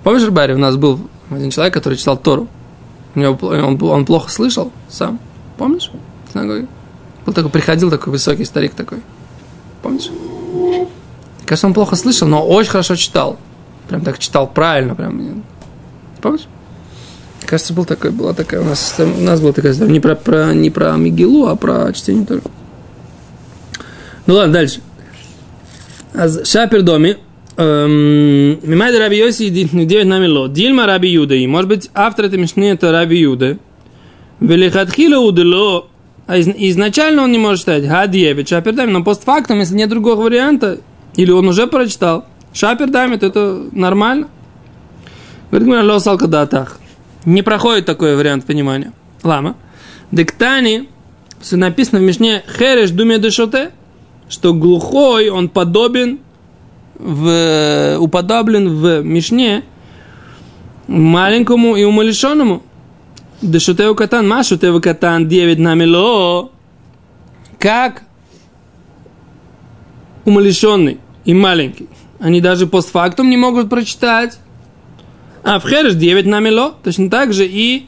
Помнишь, 0.04 0.28
Барри, 0.30 0.54
у 0.54 0.58
нас 0.58 0.76
был 0.76 1.00
один 1.32 1.50
человек, 1.50 1.74
который 1.74 1.98
читал 1.98 2.18
Тору. 2.18 2.48
У 3.16 3.20
него, 3.20 3.38
он, 3.42 3.82
он 3.82 4.06
плохо 4.06 4.30
слышал 4.30 4.72
сам. 4.90 5.20
Помнишь? 5.58 5.90
В 6.28 6.34
синагоге. 6.34 6.68
Был 7.26 7.34
такой, 7.34 7.52
приходил 7.52 7.90
такой 7.90 8.12
высокий 8.12 8.46
старик 8.46 8.74
такой. 8.74 9.00
Помнишь? 9.82 10.10
Кажется, 11.46 11.68
он 11.68 11.74
плохо 11.74 11.96
слышал, 11.96 12.28
но 12.28 12.46
очень 12.46 12.72
хорошо 12.72 12.96
читал. 12.96 13.38
Прям 13.88 14.02
так 14.02 14.20
читал 14.20 14.48
правильно. 14.48 14.96
Прям. 14.96 15.44
Помнишь? 16.22 16.48
Кажется, 17.46 17.74
был 17.74 17.86
такой, 17.86 18.12
была 18.12 18.34
такая 18.34 18.62
у 18.62 18.66
нас, 18.66 18.96
у 19.00 19.22
нас 19.22 19.40
была 19.42 19.54
такая 19.54 19.74
история. 19.74 19.92
Не 19.92 20.00
про, 20.00 20.16
про, 20.16 20.54
не 20.54 20.70
про 20.70 20.96
Мигелу, 20.96 21.48
а 21.48 21.56
про 21.56 21.92
чтение 21.94 22.26
Торы. 22.26 22.42
Ну 24.26 24.36
ладно, 24.36 24.54
дальше. 24.54 24.80
Аз 26.14 26.48
шапер 26.50 26.82
доме. 26.82 27.18
Мимайда 27.58 29.00
Раби 29.00 29.18
Йоси 29.18 29.50
9 29.50 30.06
нами 30.08 30.28
ло. 30.28 30.48
Дильма 30.48 30.86
Раби 30.86 31.10
Юда. 31.10 31.36
Может 31.48 31.70
быть, 31.70 31.90
автор 31.94 32.26
этой 32.26 32.40
мишны 32.40 32.66
это 32.72 32.92
Раби 32.92 33.20
Юда. 33.20 33.58
Велихатхила 34.40 35.20
удело. 35.20 35.88
А 36.26 36.38
из- 36.38 36.48
изначально 36.48 37.24
он 37.24 37.32
не 37.32 37.38
может 37.38 37.62
читать. 37.62 37.86
Гадьевич, 37.88 38.50
шапер 38.50 38.74
даме. 38.74 38.94
Но 38.94 39.04
постфактум, 39.04 39.60
если 39.60 39.76
нет 39.76 39.90
другого 39.90 40.24
варианта, 40.24 40.80
или 41.16 41.32
он 41.32 41.48
уже 41.48 41.68
прочитал, 41.68 42.26
шапер 42.54 42.90
даме, 42.90 43.18
то 43.18 43.26
это 43.28 43.62
нормально. 43.72 44.30
Говорит, 45.52 45.68
говорит, 45.68 45.92
ло 45.92 46.00
салка 46.00 46.28
датах. 46.28 46.80
Не 47.26 47.42
проходит 47.42 47.86
такой 47.86 48.16
вариант 48.16 48.46
понимания. 48.46 48.92
Лама. 49.24 49.56
Дектани, 50.12 50.90
все 51.40 51.56
написано 51.56 52.00
в 52.00 52.04
Мишне, 52.04 52.44
хереш 52.58 52.92
думе 52.92 53.18
дешоте, 53.18 53.72
что 54.30 54.54
глухой, 54.54 55.30
он 55.30 55.50
подобен, 55.50 56.20
в, 56.96 57.98
уподоблен 58.00 58.70
в 58.70 59.04
Мишне 59.04 59.64
маленькому 60.88 61.76
и 61.76 61.84
умалишенному. 61.84 62.64
Дешотеу 63.42 63.96
катан, 63.96 64.28
машутеу 64.28 64.82
катан, 64.82 65.28
девять 65.28 65.60
намело. 65.60 66.52
Как 67.60 68.04
умалишенный 70.26 71.00
и 71.26 71.34
маленький. 71.34 71.90
Они 72.20 72.40
даже 72.42 72.68
постфактум 72.68 73.30
не 73.30 73.38
могут 73.38 73.70
прочитать. 73.70 74.38
А 75.44 75.60
в 75.60 75.68
Хереш 75.68 75.96
9 75.96 76.26
намело, 76.26 76.74
точно 76.84 77.10
так 77.10 77.34
же 77.34 77.46
и 77.46 77.88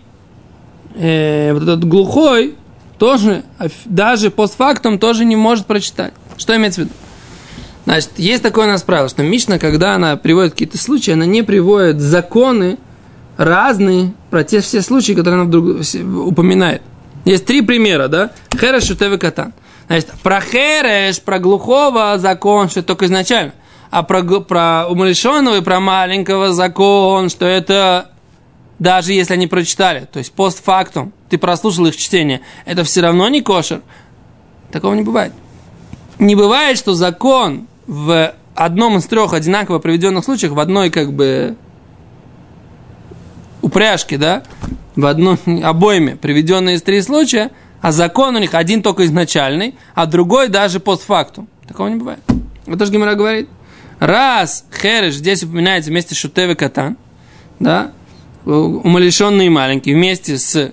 э, 0.96 1.54
вот 1.54 1.64
этот 1.64 1.86
глухой 1.86 2.56
тоже, 3.00 3.44
даже 3.86 4.30
постфактум 4.30 5.00
тоже 5.00 5.26
не 5.26 5.36
может 5.36 5.66
прочитать. 5.66 6.14
Что 6.38 6.56
имеется 6.56 6.82
в 6.82 6.84
виду? 6.86 6.94
Значит, 7.86 8.12
есть 8.18 8.44
такое 8.44 8.66
у 8.66 8.70
нас 8.70 8.84
правило, 8.84 9.08
что 9.08 9.24
Мишна, 9.24 9.60
когда 9.60 9.96
она 9.96 10.18
приводит 10.18 10.54
какие-то 10.54 10.78
случаи, 10.78 11.12
она 11.12 11.26
не 11.26 11.44
приводит 11.44 12.02
законы 12.02 12.78
разные 13.38 14.14
про 14.32 14.44
те 14.44 14.60
все 14.60 14.82
случаи, 14.82 15.14
которые 15.14 15.42
она 15.42 15.44
вдруг 15.44 15.82
упоминает. 16.26 16.82
Есть 17.26 17.46
три 17.46 17.62
примера, 17.62 18.08
да? 18.08 18.32
Хереш, 18.60 18.86
шутев 18.86 19.14
и 19.14 19.18
катан. 19.18 19.54
Значит, 19.88 20.12
про 20.24 20.42
хереш, 20.42 21.22
про 21.22 21.40
глухого 21.40 22.18
закон, 22.18 22.70
что 22.70 22.82
только 22.82 23.06
изначально. 23.06 23.54
А 23.92 24.04
про, 24.04 24.22
про 24.42 24.88
умалишенного 24.90 25.58
и 25.58 25.62
про 25.62 25.80
маленького 25.80 26.54
закон, 26.54 27.30
что 27.30 27.46
это 27.46 28.12
даже 28.80 29.14
если 29.14 29.34
они 29.34 29.48
прочитали, 29.48 30.08
то 30.12 30.20
есть 30.20 30.34
постфактум, 30.34 31.14
ты 31.30 31.38
прослушал 31.38 31.86
их 31.86 31.96
чтение, 31.96 32.42
это 32.66 32.84
все 32.84 33.02
равно 33.02 33.28
не 33.30 33.42
кошер. 33.42 33.82
Такого 34.72 34.94
не 34.94 35.04
бывает. 35.04 35.34
Не 36.20 36.36
бывает, 36.36 36.78
что 36.78 36.94
закон 36.94 37.68
в 37.88 38.34
одном 38.56 38.98
из 38.98 39.06
трех 39.06 39.34
одинаково 39.34 39.80
приведенных 39.80 40.26
случаях, 40.26 40.54
в 40.54 40.60
одной 40.60 40.90
как 40.90 41.14
бы 41.14 41.56
упряжке, 43.62 44.18
да, 44.18 44.44
в 44.96 45.06
одном 45.06 45.38
обойме 45.64 46.16
приведенные 46.16 46.76
из 46.76 46.82
три 46.82 47.02
случая, 47.02 47.52
а 47.82 47.92
закон 47.92 48.36
у 48.36 48.40
них 48.40 48.54
один 48.54 48.82
только 48.82 49.06
изначальный, 49.06 49.76
а 49.94 50.06
другой 50.06 50.50
даже 50.50 50.80
постфактум. 50.80 51.48
Такого 51.68 51.88
не 51.88 51.96
бывает. 51.96 52.20
Это 52.66 52.86
же 52.86 52.92
Гимара 52.92 53.16
говорит. 53.16 53.50
Раз 54.00 54.66
Хереш 54.82 55.16
здесь 55.16 55.44
упоминается 55.44 55.90
вместе 55.90 56.16
с 56.16 56.18
Шутев 56.18 56.52
и 56.52 56.56
Катан, 56.56 56.98
да, 57.60 57.92
умалишенный 58.46 59.48
и 59.48 59.50
маленький, 59.50 59.94
вместе 59.94 60.38
с 60.38 60.72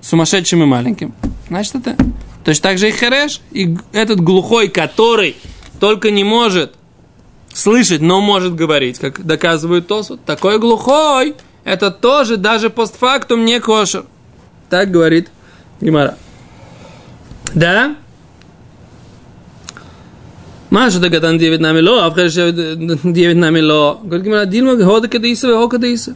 сумасшедшим 0.00 0.62
и 0.62 0.66
маленьким, 0.66 1.14
значит 1.48 1.76
это. 1.76 1.96
Точно 2.44 2.62
так 2.62 2.78
же 2.78 2.88
и 2.88 2.92
Хереш, 2.92 3.40
и 3.50 3.76
этот 3.92 4.20
глухой, 4.20 4.68
который 4.68 5.36
только 5.80 6.10
не 6.10 6.24
может 6.24 6.74
слышать, 7.52 8.00
но 8.00 8.20
может 8.20 8.54
говорить, 8.54 8.98
как 8.98 9.24
доказывает 9.24 9.88
Тосут, 9.88 10.24
такой 10.24 10.58
глухой, 10.58 11.34
это 11.64 11.90
тоже 11.90 12.36
даже 12.36 12.70
постфактум 12.70 13.44
не 13.44 13.60
кошер. 13.60 14.06
Так 14.70 14.90
говорит 14.90 15.30
Гимара. 15.80 16.16
Да? 17.54 17.96
Маша 20.70 20.98
да 20.98 21.08
катан 21.08 21.38
9 21.38 21.60
нами 21.60 21.80
ло, 21.80 22.04
а 22.04 22.10
в 22.10 22.14
Хереш 22.14 22.34
9 22.34 23.36
нами 23.36 23.60
ло. 23.60 24.00
Говорит 24.02 24.26
Гимара, 24.26 24.44
Дильма, 24.44 24.84
хода 24.84 25.08
кадиса, 25.08 25.48
хо 25.56 25.68
кадиса. 25.68 26.14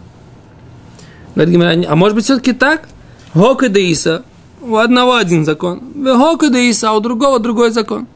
Говорит 1.35 1.55
Гимара, 1.55 1.85
а 1.89 1.97
может 1.97 2.15
быть 2.15 2.25
все-таки 2.25 2.53
так? 2.53 2.89
Хо 3.33 3.55
кадиса, 3.55 4.25
у 4.61 4.77
одного 4.77 5.15
один 5.15 5.47
закон. 5.47 5.81
Хо 6.05 6.37
кадиса, 6.37 6.91
а 6.91 6.93
у 6.93 7.01
другого 7.01 7.39
другой 7.39 7.71
закон. 7.71 8.07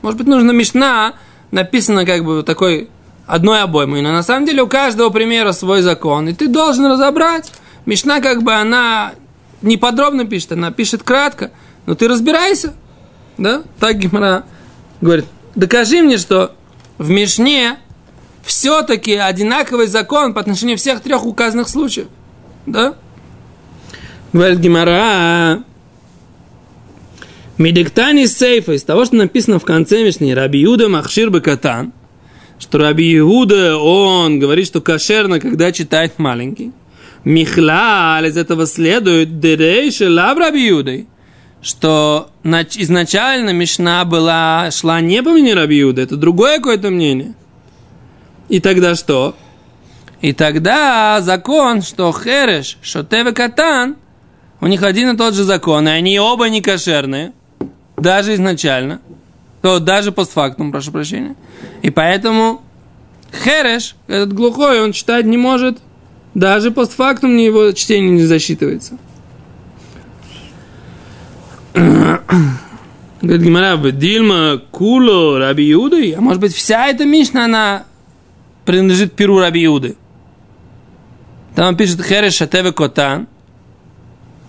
Может 0.00 0.18
быть, 0.18 0.26
нужно 0.26 0.52
Мишна, 0.52 1.14
написано 1.50 2.06
как 2.06 2.24
бы 2.24 2.42
такой 2.42 2.88
одной 3.26 3.62
обоймой. 3.62 4.00
Но 4.00 4.12
на 4.12 4.22
самом 4.22 4.46
деле 4.46 4.62
у 4.62 4.66
каждого 4.66 5.10
примера 5.10 5.52
свой 5.52 5.82
закон. 5.82 6.28
И 6.28 6.32
ты 6.32 6.48
должен 6.48 6.86
разобрать. 6.86 7.52
Мишна 7.84 8.20
как 8.20 8.42
бы 8.42 8.54
она 8.54 9.12
не 9.60 9.76
подробно 9.76 10.24
пишет, 10.24 10.52
она 10.52 10.70
пишет 10.70 11.02
кратко. 11.02 11.50
Но 11.84 11.94
ты 11.94 12.08
разбирайся. 12.08 12.72
Да? 13.36 13.62
Так 13.78 13.98
Гимара 13.98 14.44
говорит. 15.02 15.26
Докажи 15.54 16.02
мне, 16.02 16.18
что 16.18 16.54
в 16.98 17.10
Мишне 17.10 17.78
все-таки 18.44 19.14
одинаковый 19.14 19.86
закон 19.86 20.34
по 20.34 20.40
отношению 20.40 20.76
всех 20.76 21.00
трех 21.00 21.24
указанных 21.24 21.68
случаев. 21.68 22.08
Да? 22.66 22.94
Говорит 24.32 24.58
Гимара. 24.58 25.62
Медиктани 27.56 28.26
сейфа, 28.26 28.72
из 28.72 28.82
того, 28.82 29.04
что 29.04 29.14
написано 29.14 29.60
в 29.60 29.64
конце 29.64 30.02
Мишни, 30.02 30.32
Раби 30.32 30.58
Юда 30.58 30.88
Махшир 30.88 31.30
Бакатан, 31.30 31.92
что 32.58 32.78
Раби 32.78 33.16
Иуда, 33.18 33.76
он 33.78 34.40
говорит, 34.40 34.66
что 34.66 34.80
кошерно, 34.80 35.38
когда 35.38 35.70
читает 35.70 36.18
маленький. 36.18 36.72
Михла, 37.22 38.20
из 38.26 38.36
этого 38.36 38.66
следует, 38.66 39.38
дерейши 39.38 40.10
лав 40.10 40.36
Раби 40.36 40.66
Юдой, 40.66 41.06
что 41.64 42.30
изначально 42.44 43.50
Мишна 43.50 44.04
была, 44.04 44.70
шла 44.70 45.00
не 45.00 45.20
по 45.22 45.30
мнению 45.30 45.56
Раби 45.56 45.78
Юда, 45.78 46.02
это 46.02 46.16
другое 46.16 46.58
какое-то 46.58 46.90
мнение. 46.90 47.34
И 48.48 48.60
тогда 48.60 48.94
что? 48.94 49.34
И 50.20 50.32
тогда 50.32 51.20
закон, 51.20 51.82
что 51.82 52.12
Хереш, 52.12 52.78
что 52.82 53.02
Теве 53.02 53.32
Катан, 53.32 53.96
у 54.60 54.68
них 54.68 54.84
один 54.84 55.10
и 55.10 55.16
тот 55.16 55.34
же 55.34 55.42
закон, 55.42 55.88
и 55.88 55.90
они 55.90 56.20
оба 56.20 56.48
не 56.48 56.62
кошерные– 56.62 57.32
даже 57.96 58.34
изначально, 58.34 59.00
то 59.62 59.78
даже 59.78 60.12
постфактум, 60.12 60.72
прошу 60.72 60.92
прощения. 60.92 61.36
И 61.82 61.90
поэтому 61.90 62.62
Хереш, 63.44 63.96
этот 64.06 64.32
глухой, 64.32 64.82
он 64.82 64.92
читать 64.92 65.24
не 65.24 65.36
может, 65.36 65.78
даже 66.34 66.70
постфактум 66.70 67.36
его 67.36 67.72
чтение 67.72 68.10
не 68.10 68.24
засчитывается. 68.24 68.98
Говорит 71.74 73.42
Гимара, 73.42 73.76
Дильма, 73.90 74.62
Куло, 74.70 75.38
Раби 75.38 75.64
Юды, 75.64 76.14
а 76.14 76.20
может 76.20 76.40
быть 76.40 76.54
вся 76.54 76.86
эта 76.86 77.04
Мишна, 77.04 77.46
она 77.46 77.84
принадлежит 78.64 79.14
Перу 79.14 79.40
Раби 79.40 79.62
Юды. 79.62 79.96
Там 81.54 81.68
он 81.68 81.76
пишет 81.76 82.02
Хереш 82.02 82.34
Шатеве 82.34 82.72
Котан, 82.72 83.28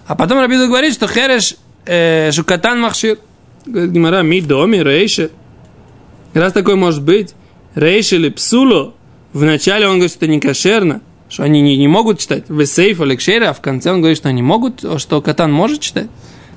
а 0.08 0.15
потом 0.15 0.39
Раби 0.39 0.55
Юда 0.55 0.67
говорит, 0.67 0.94
что 0.94 1.08
Хереш 1.08 1.55
э, 1.86 2.32
Шукатан 2.32 2.79
Махшир. 2.79 3.17
Говорит 3.65 3.91
Гимара, 3.91 4.22
ми 4.22 4.41
доме, 4.41 4.84
рейше. 4.84 5.32
Раз 6.36 6.53
такое 6.53 6.75
может 6.75 7.01
быть, 7.01 7.34
рейше 7.74 8.17
или 8.17 8.29
псуло, 8.29 8.94
вначале 9.34 9.88
он 9.88 9.94
говорит, 9.94 10.12
что 10.12 10.25
это 10.25 10.32
не 10.32 10.39
кошерно, 10.39 11.01
что 11.29 11.44
они 11.44 11.62
не, 11.62 11.77
не 11.77 11.88
могут 11.88 12.20
читать 12.20 12.48
в 12.50 12.63
сейф 12.65 13.01
или 13.01 13.44
а 13.44 13.53
в 13.53 13.62
конце 13.62 13.91
он 13.91 14.01
говорит, 14.01 14.17
что 14.17 14.29
они 14.29 14.44
могут, 14.44 14.84
что 15.00 15.22
катан 15.22 15.51
может 15.51 15.79
читать. 15.79 16.08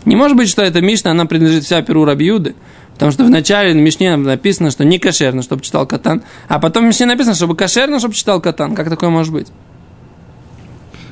Не 0.09 0.17
может 0.17 0.39
быть, 0.39 0.49
что 0.49 0.63
эта 0.63 0.81
Мишна, 0.81 1.11
она 1.11 1.27
принадлежит 1.27 1.65
вся 1.65 1.83
Перу 1.83 2.07
Рабиуды, 2.07 2.55
потому 2.95 3.13
что 3.13 3.25
в 3.25 3.31
начале 3.31 3.75
в 3.75 3.77
Мишне 3.77 4.17
написано, 4.17 4.71
что 4.71 4.83
не 4.83 4.99
кошерно, 4.99 5.43
чтобы 5.43 5.63
читал 5.63 5.87
катан, 5.87 6.23
а 6.49 6.59
потом 6.59 6.85
в 6.85 6.87
Мишне 6.87 7.05
написано, 7.05 7.35
чтобы 7.35 7.55
кошерно, 7.55 7.99
чтобы 7.99 8.15
читал 8.15 8.41
катан. 8.41 8.75
Как 8.75 8.89
такое 8.89 9.11
может 9.11 9.35
быть? 9.35 9.49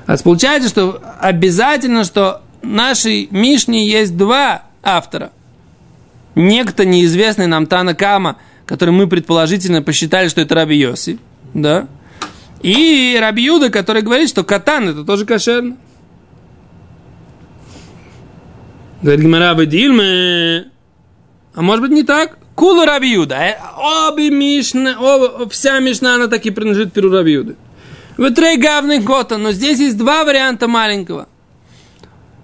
А 0.07 0.17
получается, 0.17 0.71
что 0.71 1.03
обязательно, 1.21 2.05
что 2.05 2.41
нашей 2.63 3.29
Мишне 3.31 3.87
есть 3.87 4.17
два 4.17 4.63
автора 4.83 5.31
некто 6.35 6.87
неизвестный 6.87 7.47
нам 7.47 7.67
Тана 7.67 7.95
Кама, 7.95 8.39
который 8.65 8.93
мы 8.93 9.09
предположительно 9.09 9.83
посчитали, 9.83 10.29
что 10.29 10.41
это 10.41 10.55
Раби 10.55 10.79
Йоси, 10.79 11.19
да, 11.53 11.87
и 12.63 13.19
Раби 13.21 13.45
Юда, 13.45 13.69
который 13.69 14.01
говорит, 14.01 14.31
что 14.31 14.43
катан 14.43 14.89
это 14.89 15.05
тоже 15.05 15.27
кошерно. 15.27 15.77
Говорит 19.03 19.21
Гимара 19.21 19.55
Дильме, 19.65 20.71
а 21.55 21.63
может 21.63 21.83
быть 21.83 21.93
не 21.93 22.03
так? 22.03 22.39
Кула 22.55 22.87
Раби. 22.87 23.17
Э, 23.17 23.55
обе 24.09 24.31
Мишна, 24.31 24.97
вся 25.51 25.79
Мишна, 25.81 26.15
она 26.15 26.29
таки 26.29 26.51
принадлежит 26.51 26.93
Перу 26.93 27.11
Раби 27.11 27.33
Юды. 27.33 27.57
В 28.17 28.31
трей 28.33 28.57
гавный 28.57 29.03
кота, 29.03 29.37
но 29.37 29.53
здесь 29.53 29.79
есть 29.79 29.99
два 29.99 30.25
варианта 30.25 30.69
маленького. 30.69 31.29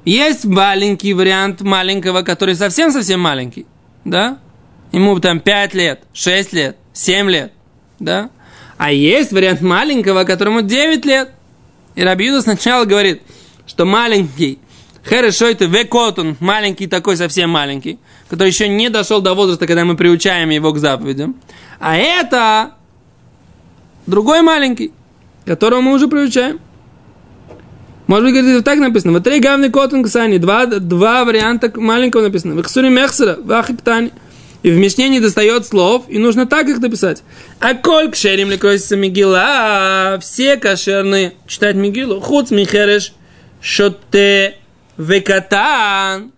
Есть 0.04 0.44
маленький 0.44 1.14
вариант 1.14 1.62
маленького, 1.62 2.22
который 2.22 2.54
совсем-совсем 2.54 3.20
маленький 3.20 3.66
да? 4.04 4.38
Ему 4.92 5.18
там 5.20 5.40
5 5.40 5.74
лет, 5.74 6.02
6 6.12 6.52
лет, 6.52 6.76
7 6.92 7.30
лет, 7.30 7.52
да? 7.98 8.30
А 8.78 8.92
есть 8.92 9.32
вариант 9.32 9.60
маленького, 9.60 10.24
которому 10.24 10.62
9 10.62 11.04
лет. 11.04 11.30
И 11.94 12.02
Рабиуда 12.02 12.42
сначала 12.42 12.84
говорит, 12.84 13.22
что 13.66 13.84
маленький, 13.84 14.58
хорошо 15.04 15.46
это 15.46 15.64
векотун, 15.66 16.36
маленький 16.40 16.86
такой, 16.86 17.16
совсем 17.16 17.50
маленький, 17.50 17.98
который 18.28 18.48
еще 18.48 18.68
не 18.68 18.88
дошел 18.88 19.20
до 19.20 19.34
возраста, 19.34 19.66
когда 19.66 19.84
мы 19.84 19.96
приучаем 19.96 20.50
его 20.50 20.72
к 20.72 20.78
заповедям. 20.78 21.36
А 21.80 21.96
это 21.96 22.72
другой 24.06 24.42
маленький, 24.42 24.92
которого 25.44 25.80
мы 25.80 25.92
уже 25.92 26.08
приучаем. 26.08 26.60
Может 28.06 28.26
быть, 28.26 28.34
говорит, 28.34 28.64
так 28.64 28.78
написано. 28.78 29.12
Вот 29.12 29.24
три 29.24 29.40
гавны 29.40 29.70
котон 29.70 30.02
ксани. 30.02 30.38
Два, 30.38 30.66
два 30.66 31.24
варианта 31.24 31.72
маленького 31.74 32.22
написано. 32.22 32.54
В 32.54 32.62
хсуре 32.62 32.90
мехсера, 32.90 33.36
в. 33.36 34.10
И 34.62 34.70
в 34.70 34.78
Мишне 34.78 35.08
не 35.08 35.18
достает 35.18 35.66
слов, 35.66 36.04
и 36.08 36.18
нужно 36.18 36.46
так 36.46 36.68
их 36.68 36.78
написать. 36.78 37.22
А 37.58 37.74
коль 37.74 38.10
кшерим 38.10 38.48
лекросится 38.48 38.96
Мигила, 38.96 40.18
все 40.20 40.56
кошерные 40.56 41.32
читать 41.48 41.74
Мигилу, 41.74 42.20
хуц 42.20 42.52
михереш, 42.52 43.12
шоте 43.60 44.58
векатан, 44.96 46.32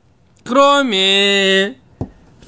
кроме 0.44 1.76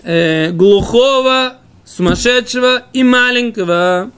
э, 0.03 0.51
глухого, 0.53 1.57
сумасшедшего 1.85 2.83
и 2.93 3.03
маленького. 3.03 4.11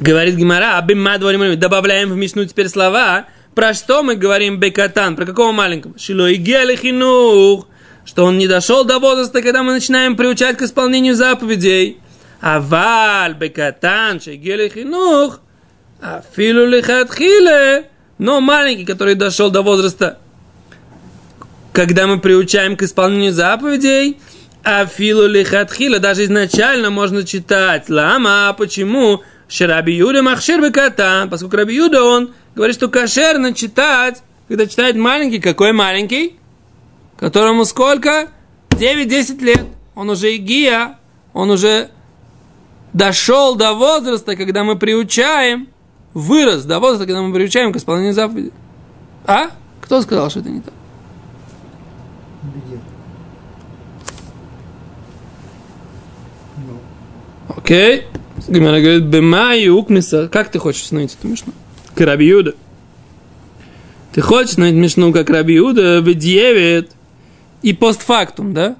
Говорит 0.00 0.34
Гимара, 0.34 0.78
абимма 0.78 1.18
добавляем 1.56 2.10
в 2.10 2.16
Мишну 2.16 2.44
теперь 2.44 2.68
слова, 2.68 3.26
про 3.54 3.72
что 3.72 4.02
мы 4.02 4.16
говорим 4.16 4.58
бекатан? 4.58 5.14
Про 5.14 5.26
какого 5.26 5.52
маленького? 5.52 5.96
Шило 5.96 6.28
и 6.28 6.36
хинух. 6.76 7.68
Что 8.04 8.24
он 8.24 8.36
не 8.36 8.48
дошел 8.48 8.84
до 8.84 8.98
возраста, 8.98 9.40
когда 9.40 9.62
мы 9.62 9.72
начинаем 9.72 10.16
приучать 10.16 10.58
к 10.58 10.62
исполнению 10.62 11.14
заповедей. 11.14 11.98
А 12.40 12.60
валь 12.60 13.34
бекатан 13.34 14.20
шегели 14.20 14.68
хинух. 14.68 15.40
А 16.02 16.22
филу 16.34 16.66
хиле. 16.82 17.88
Но 18.18 18.40
маленький, 18.40 18.84
который 18.84 19.14
дошел 19.14 19.50
до 19.50 19.62
возраста, 19.62 20.18
когда 21.74 22.06
мы 22.06 22.20
приучаем 22.20 22.76
к 22.76 22.82
исполнению 22.84 23.32
заповедей, 23.32 24.18
а 24.62 24.86
филу 24.86 25.28
хила 25.34 25.98
даже 25.98 26.24
изначально 26.24 26.90
можно 26.90 27.24
читать. 27.24 27.90
Лама, 27.90 28.54
почему? 28.56 29.22
Шараби 29.48 29.90
Юда 29.90 30.22
махшир 30.22 30.62
бекатан, 30.62 31.28
поскольку 31.28 31.56
Раби 31.56 31.74
Юда, 31.74 32.04
он 32.04 32.32
говорит, 32.54 32.76
что 32.76 32.88
кошерно 32.88 33.52
читать, 33.52 34.22
когда 34.46 34.66
читает 34.66 34.94
маленький. 34.94 35.40
Какой 35.40 35.72
маленький? 35.72 36.36
Которому 37.18 37.64
сколько? 37.64 38.30
9-10 38.70 39.44
лет. 39.44 39.64
Он 39.96 40.08
уже 40.10 40.36
игия, 40.36 40.98
он 41.32 41.50
уже 41.50 41.90
дошел 42.92 43.56
до 43.56 43.74
возраста, 43.74 44.36
когда 44.36 44.62
мы 44.62 44.78
приучаем, 44.78 45.68
вырос 46.14 46.64
до 46.64 46.78
возраста, 46.78 47.06
когда 47.06 47.20
мы 47.20 47.34
приучаем 47.34 47.72
к 47.72 47.76
исполнению 47.76 48.14
заповеди. 48.14 48.52
А? 49.26 49.50
Кто 49.80 50.00
сказал, 50.02 50.30
что 50.30 50.38
это 50.38 50.50
не 50.50 50.60
так? 50.60 50.72
Окей. 57.64 58.02
Гимара 58.46 58.78
говорит, 58.78 59.04
бемай 59.04 59.70
укмиса. 59.70 60.28
Как 60.28 60.50
ты 60.50 60.58
хочешь 60.58 60.82
установить 60.82 61.16
эту 61.18 61.28
мишну? 61.28 61.54
К 61.94 62.02
Раби 62.02 62.26
Юда. 62.26 62.54
Ты 64.12 64.20
хочешь 64.20 64.50
установить 64.50 64.76
мишну, 64.76 65.14
как 65.14 65.30
Раби 65.30 65.54
Юда, 65.54 66.02
в 66.02 66.14
девять 66.14 66.90
и 67.62 67.72
постфактум, 67.72 68.52
да? 68.52 68.76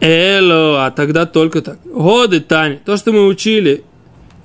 Эло, 0.00 0.86
а 0.86 0.90
тогда 0.90 1.26
только 1.26 1.60
так. 1.60 1.78
Годы, 1.84 2.40
Таня, 2.40 2.80
то, 2.82 2.96
что 2.96 3.12
мы 3.12 3.26
учили, 3.26 3.84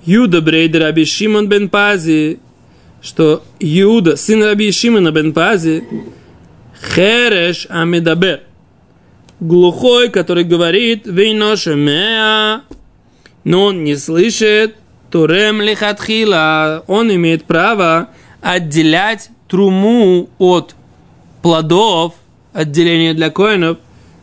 Юда 0.03 0.41
Брейдер 0.41 0.81
Раби 0.81 1.05
Шимон 1.05 1.47
бен 1.47 1.69
Пази, 1.69 2.39
что 3.01 3.43
Юда, 3.61 4.17
сын 4.17 4.43
Раби 4.43 4.73
Шимона 4.73 5.11
бен 5.13 5.31
Пази, 5.31 5.85
Хереш 6.93 7.65
Амидабер, 7.69 8.41
глухой, 9.39 10.09
который 10.09 10.43
говорит, 10.43 11.05
меа, 11.05 12.61
но 13.43 13.65
он 13.65 13.83
не 13.83 13.95
слышит, 13.95 14.75
турем 15.11 15.61
лихатхила, 15.61 16.83
он 16.87 17.13
имеет 17.13 17.45
право 17.45 18.09
отделять 18.41 19.29
труму 19.47 20.29
от 20.37 20.75
плодов, 21.41 22.15
отделение 22.53 23.13
для 23.13 23.29
коинов, 23.29 23.77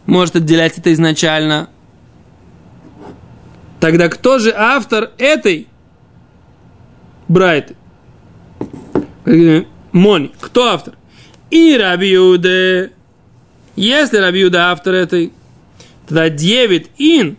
может 0.07 0.37
отделять 0.37 0.79
это 0.79 0.93
изначально. 0.93 1.69
Тогда 3.81 4.09
кто 4.09 4.39
же 4.39 4.53
автор 4.57 5.11
этой 5.19 5.69
Брайты? 7.29 7.77
Мони. 9.93 10.33
Кто 10.41 10.69
автор? 10.69 10.95
И 11.51 11.77
Рабиуде. 11.77 12.93
Если 13.77 14.19
Рабиуда 14.19 14.71
автор 14.71 14.95
этой, 14.95 15.33
тогда 16.07 16.29
9 16.29 16.91
ин 16.99 17.37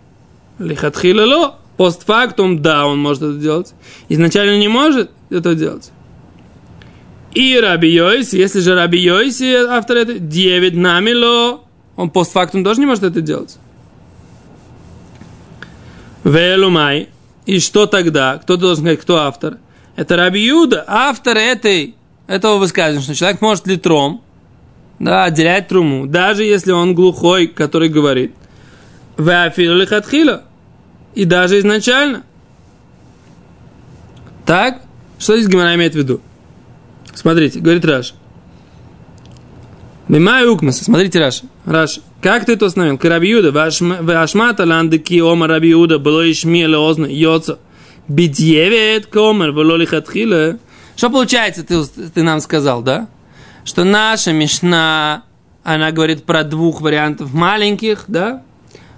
лихатхилало 0.60 1.60
постфактум, 1.78 2.62
да, 2.62 2.88
он 2.88 3.00
может 3.00 3.24
это 3.24 3.38
делать. 3.38 3.74
Изначально 4.10 4.58
не 4.58 4.67
может 4.67 5.12
это 5.30 5.56
делать. 5.56 5.91
И 7.34 7.60
Раби 7.60 7.89
Йойси, 7.89 8.38
если 8.38 8.62
же 8.62 8.76
Раби 8.76 9.00
Йойси 9.00 9.67
автор 9.69 9.98
это, 9.98 10.19
9 10.19 10.74
намило, 10.76 11.62
он 11.95 12.10
постфактум 12.10 12.63
тоже 12.63 12.80
не 12.80 12.86
может 12.86 13.04
это 13.04 13.21
делать. 13.21 13.58
Велумай. 16.24 17.10
И 17.45 17.60
что 17.60 17.86
тогда? 17.86 18.39
Кто 18.39 18.58
должен 18.58 18.84
сказать, 18.84 19.02
кто 19.02 19.17
автор? 19.17 19.58
Это 19.95 20.17
Раби 20.17 20.43
Юда, 20.43 20.84
автор 20.88 21.38
этой, 21.38 21.95
этого 22.28 22.58
высказывания, 22.58 23.04
что 23.04 23.15
человек 23.15 23.41
может 23.41 23.67
литром, 23.67 24.21
да, 24.99 25.25
отделять 25.25 25.67
труму, 25.67 26.08
даже 26.08 26.43
если 26.43 26.71
он 26.71 26.95
глухой, 26.95 27.47
который 27.47 27.89
говорит. 27.89 28.34
Вафилу 29.17 29.75
лихатхила. 29.75 30.43
И 31.13 31.25
даже 31.25 31.60
изначально. 31.60 32.23
Так? 34.45 34.81
Что 35.17 35.38
здесь 35.38 35.49
Гимара 35.49 35.75
имеет 35.75 35.93
в 35.93 35.97
виду? 35.97 36.21
Смотрите, 37.13 37.60
говорит 37.60 37.86
Раш. 37.86 38.13
Мимай 40.08 40.47
укмаса, 40.47 40.84
смотрите 40.84 41.19
Раш. 41.19 41.41
Раш, 41.65 41.99
как 42.21 42.45
ты 42.45 42.53
это 42.53 42.65
установил? 42.65 42.97
Карабиуда, 42.97 43.51
вашмата 43.51 44.65
ландыки 44.65 45.19
ома 45.21 45.47
рабиуда, 45.47 45.97
было 45.99 46.29
ишми 46.29 46.65
леозна, 46.65 47.05
йоца. 47.05 47.60
Битьевет 48.08 49.08
комер, 49.08 49.51
было 49.51 49.75
лихатхила. 49.75 50.60
Что 50.95 51.10
получается, 51.10 51.63
ты, 51.63 51.84
ты 51.86 52.21
нам 52.21 52.39
сказал, 52.39 52.81
да? 52.84 53.08
Что 53.65 53.84
наша 53.84 54.32
Мишна, 54.32 55.23
она 55.63 55.91
говорит 55.91 56.23
про 56.23 56.43
двух 56.43 56.82
вариантов 56.82 57.34
маленьких, 57.34 58.06
да? 58.08 58.43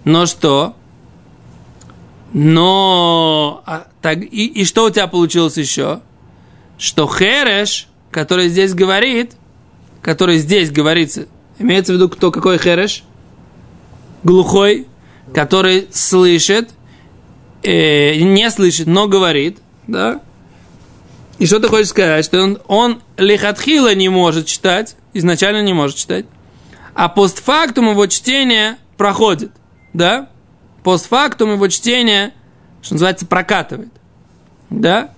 Но 0.03 0.25
что? 0.25 0.75
Но 2.33 3.63
а, 3.65 3.87
так, 4.01 4.19
и, 4.21 4.47
и 4.47 4.65
что 4.65 4.85
у 4.85 4.89
тебя 4.89 5.07
получилось 5.07 5.55
еще? 5.57 6.01
Что 6.77 7.07
Хереш, 7.07 7.87
который 8.11 8.49
здесь 8.49 8.73
говорит, 8.73 9.37
который 10.01 10.37
здесь 10.37 10.69
говорится, 10.69 11.27
имеется 11.57 11.93
в 11.93 11.95
виду 11.95 12.09
кто, 12.09 12.29
какой 12.29 12.57
Хереш? 12.57 13.03
Глухой, 14.23 14.85
который 15.33 15.87
слышит, 15.93 16.71
э, 17.63 18.15
не 18.15 18.51
слышит, 18.51 18.87
но 18.87 19.07
говорит, 19.07 19.59
да? 19.87 20.21
И 21.39 21.45
что 21.45 21.59
ты 21.59 21.67
хочешь 21.67 21.89
сказать? 21.89 22.25
Что 22.25 22.41
он, 22.41 22.59
он 22.67 23.01
лихатхила 23.17 23.93
не 23.93 24.09
может 24.09 24.47
читать, 24.47 24.95
изначально 25.13 25.61
не 25.61 25.73
может 25.73 25.97
читать, 25.97 26.25
а 26.93 27.09
постфактум 27.09 27.91
его 27.91 28.07
чтение 28.07 28.77
проходит, 28.97 29.51
да? 29.93 30.29
постфактум 30.83 31.53
его 31.53 31.67
чтение, 31.67 32.33
что 32.81 32.95
называется, 32.95 33.25
прокатывает. 33.25 33.91
Да? 34.69 35.11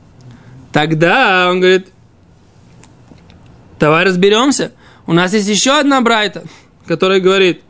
Тогда 0.71 1.49
он 1.49 1.59
говорит, 1.59 1.89
давай 3.79 4.03
разберемся. 4.03 4.71
У 5.07 5.13
нас 5.13 5.31
есть 5.33 5.47
еще 5.47 5.79
одна 5.79 6.01
брайта, 6.01 6.43
которая 6.85 7.19
говорит 7.19 7.61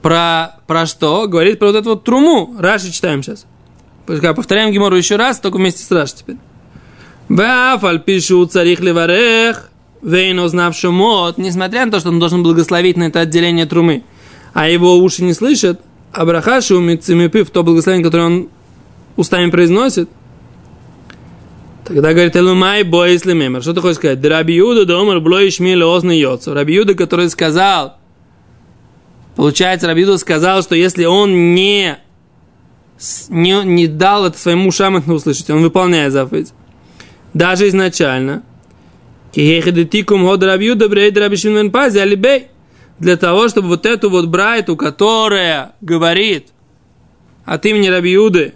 про, 0.00 0.60
про 0.66 0.86
что? 0.86 1.26
Говорит 1.28 1.58
про 1.58 1.68
вот 1.68 1.76
эту 1.76 1.90
вот 1.90 2.04
труму. 2.04 2.54
Раши 2.58 2.92
читаем 2.92 3.22
сейчас. 3.22 3.46
Повторяем 4.06 4.70
Гимору 4.70 4.96
еще 4.96 5.16
раз, 5.16 5.40
только 5.40 5.56
вместе 5.56 5.82
с 5.82 5.90
Раши 5.90 6.16
теперь. 6.16 6.36
Вафаль 7.32 8.00
пишу 8.00 8.44
царих 8.44 8.80
леварех, 8.80 9.70
вейн 10.02 10.38
узнав 10.38 10.76
шумот, 10.76 11.38
несмотря 11.38 11.86
на 11.86 11.92
то, 11.92 11.98
что 11.98 12.10
он 12.10 12.18
должен 12.18 12.42
благословить 12.42 12.98
на 12.98 13.04
это 13.04 13.20
отделение 13.20 13.64
трумы, 13.64 14.02
а 14.52 14.68
его 14.68 14.98
уши 14.98 15.24
не 15.24 15.32
слышат, 15.32 15.80
Абрахашу 16.12 16.78
Мицимипив, 16.78 17.48
то 17.48 17.62
благословение, 17.62 18.04
которое 18.04 18.24
он 18.24 18.48
устами 19.16 19.50
произносит, 19.50 20.10
Тогда 21.86 22.12
говорит, 22.12 22.36
Элумай 22.36 22.84
боис 22.84 23.24
мемер. 23.24 23.60
Что 23.60 23.72
ты 23.72 23.80
хочешь 23.80 23.96
сказать? 23.96 24.24
Раби 24.24 24.54
Юда 24.54 24.84
домар 24.84 25.18
блой 25.18 25.50
шмиле 25.50 25.84
озный 25.84 26.18
йоцу. 26.18 26.54
Раби 26.54 26.74
Юда, 26.74 26.94
который 26.94 27.28
сказал, 27.28 27.96
получается, 29.34 29.88
Раби 29.88 30.02
Юда 30.02 30.16
сказал, 30.18 30.62
что 30.62 30.76
если 30.76 31.06
он 31.06 31.54
не, 31.54 31.98
не, 33.30 33.64
не 33.64 33.86
дал 33.88 34.26
это 34.26 34.38
своим 34.38 34.66
ушам 34.66 34.98
это 34.98 35.12
услышать, 35.12 35.50
он 35.50 35.62
выполняет 35.62 36.12
заповедь. 36.12 36.52
Даже 37.34 37.68
изначально. 37.68 38.42
Пази 41.70 41.98
для 42.98 43.16
того, 43.16 43.48
чтобы 43.48 43.68
вот 43.68 43.86
эту 43.86 44.10
вот 44.10 44.26
брайту, 44.26 44.76
которая 44.76 45.72
говорит 45.80 46.48
от 47.44 47.64
имени 47.66 47.88
Рабиуды, 47.88 48.54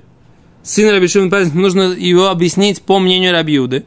сын 0.63 0.91
Раби 0.91 1.09
Шимон 1.09 1.33
нужно 1.55 1.95
его 1.95 2.29
объяснить 2.29 2.83
по 2.83 2.99
мнению 2.99 3.33
Рабиуды. 3.33 3.87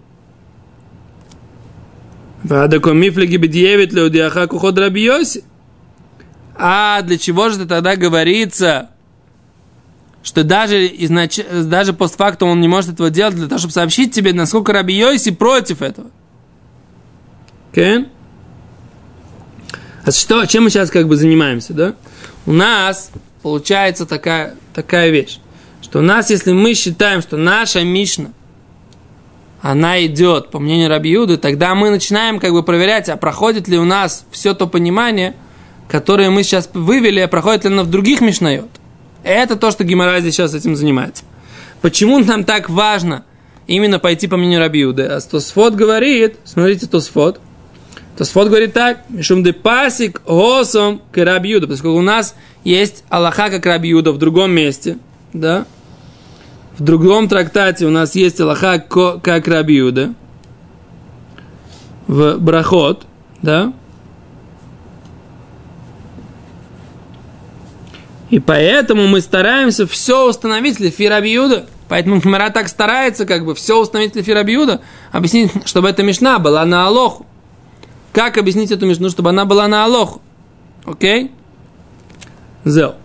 А 6.56 7.02
для 7.04 7.18
чего 7.18 7.50
же 7.50 7.56
это 7.58 7.68
тогда 7.68 7.96
говорится, 7.96 8.90
что 10.30 10.44
даже, 10.44 10.86
изнач... 10.86 11.40
даже 11.52 11.92
постфактум 11.92 12.50
он 12.50 12.62
не 12.62 12.68
может 12.68 12.92
этого 12.92 13.10
делать, 13.10 13.34
для 13.34 13.48
того, 13.48 13.58
чтобы 13.58 13.74
сообщить 13.74 14.14
тебе, 14.14 14.32
насколько 14.32 14.72
Раби 14.74 14.94
Йоси 14.94 15.32
против 15.32 15.82
этого? 15.82 16.12
Okay? 17.74 18.08
А 20.06 20.12
что, 20.12 20.46
чем 20.46 20.66
мы 20.66 20.70
сейчас 20.70 20.92
как 20.92 21.08
бы 21.08 21.16
занимаемся, 21.16 21.74
да? 21.74 21.96
У 22.46 22.52
нас 22.52 23.10
получается 23.42 24.06
такая, 24.06 24.54
такая 24.76 25.10
вещь, 25.10 25.40
что 25.82 25.98
у 25.98 26.04
нас, 26.04 26.30
если 26.30 26.52
мы 26.52 26.76
считаем, 26.76 27.24
что 27.24 27.36
наша 27.36 27.84
Мишна, 27.84 28.30
она 29.64 30.06
идет, 30.06 30.52
по 30.52 30.60
мнению 30.60 30.90
Рабиуды, 30.90 31.38
тогда 31.38 31.74
мы 31.74 31.90
начинаем 31.90 32.40
как 32.40 32.52
бы 32.52 32.62
проверять, 32.62 33.10
а 33.10 33.18
проходит 33.18 33.68
ли 33.68 33.80
у 33.80 33.84
нас 33.84 34.26
все 34.30 34.54
то 34.54 34.68
понимание, 34.68 35.36
которое 35.88 36.30
мы 36.30 36.44
сейчас 36.44 36.70
вывели, 36.72 37.20
а 37.20 37.28
проходит 37.28 37.64
ли 37.64 37.72
оно 37.72 37.82
в 37.82 37.90
других 37.90 38.22
Мишнайот. 38.22 38.70
Это 39.24 39.56
то, 39.56 39.72
что 39.72 39.84
Гимара 39.84 40.22
сейчас 40.22 40.54
этим 40.54 40.76
занимается. 40.76 41.24
Почему 41.82 42.20
нам 42.20 42.44
так 42.44 42.70
важно 42.70 43.26
именно 43.68 44.00
пойти 44.00 44.28
по 44.28 44.38
мнению 44.38 44.60
Рабиуды? 44.60 45.04
А 45.04 45.20
Тосфот 45.20 45.76
говорит, 45.76 46.36
смотрите 46.46 46.88
Тосфот, 46.88 47.40
то 48.20 48.26
Сфот 48.26 48.50
говорит 48.50 48.74
так, 48.74 49.06
шум 49.22 49.44
де 49.44 49.54
пасик 49.54 50.22
госом 50.26 51.02
к 51.14 51.24
рабиуда, 51.24 51.68
поскольку 51.68 51.98
у 51.98 52.02
нас 52.02 52.36
есть 52.66 53.06
Аллаха 53.08 53.50
как 53.50 53.66
рабиуда 53.66 54.12
в 54.12 54.18
другом 54.18 54.52
месте, 54.52 54.98
да, 55.32 55.66
в 56.78 56.84
другом 56.84 57.30
трактате 57.30 57.86
у 57.86 57.92
нас 57.92 58.16
есть 58.16 58.42
Аллаха 58.42 58.80
как 58.80 59.48
рабиуда, 59.48 60.14
в 62.08 62.36
Брахот, 62.40 63.06
да, 63.42 63.72
И 68.30 68.40
поэтому 68.40 69.08
мы 69.08 69.22
стараемся 69.22 69.88
все 69.88 70.28
установить 70.30 70.80
Лефи 70.80 71.08
Рабиуда. 71.08 71.66
Поэтому 71.88 72.22
Хмара 72.22 72.52
так 72.52 72.68
старается, 72.68 73.26
как 73.26 73.44
бы, 73.44 73.56
все 73.56 73.80
установить 73.82 74.16
Лефи 74.16 74.32
Рабиуда, 74.32 74.82
объяснить, 75.12 75.52
чтобы 75.66 75.90
эта 75.90 76.04
мешна 76.04 76.38
была 76.38 76.64
на 76.66 76.86
Алоху. 76.86 77.26
Как 78.14 78.38
объяснить 78.38 78.72
эту 78.72 78.86
мишну, 78.86 79.10
чтобы 79.10 79.30
она 79.30 79.46
была 79.46 79.68
на 79.68 79.86
Алоху? 79.86 80.22
Окей? 80.86 81.32
Зел. 82.64 82.96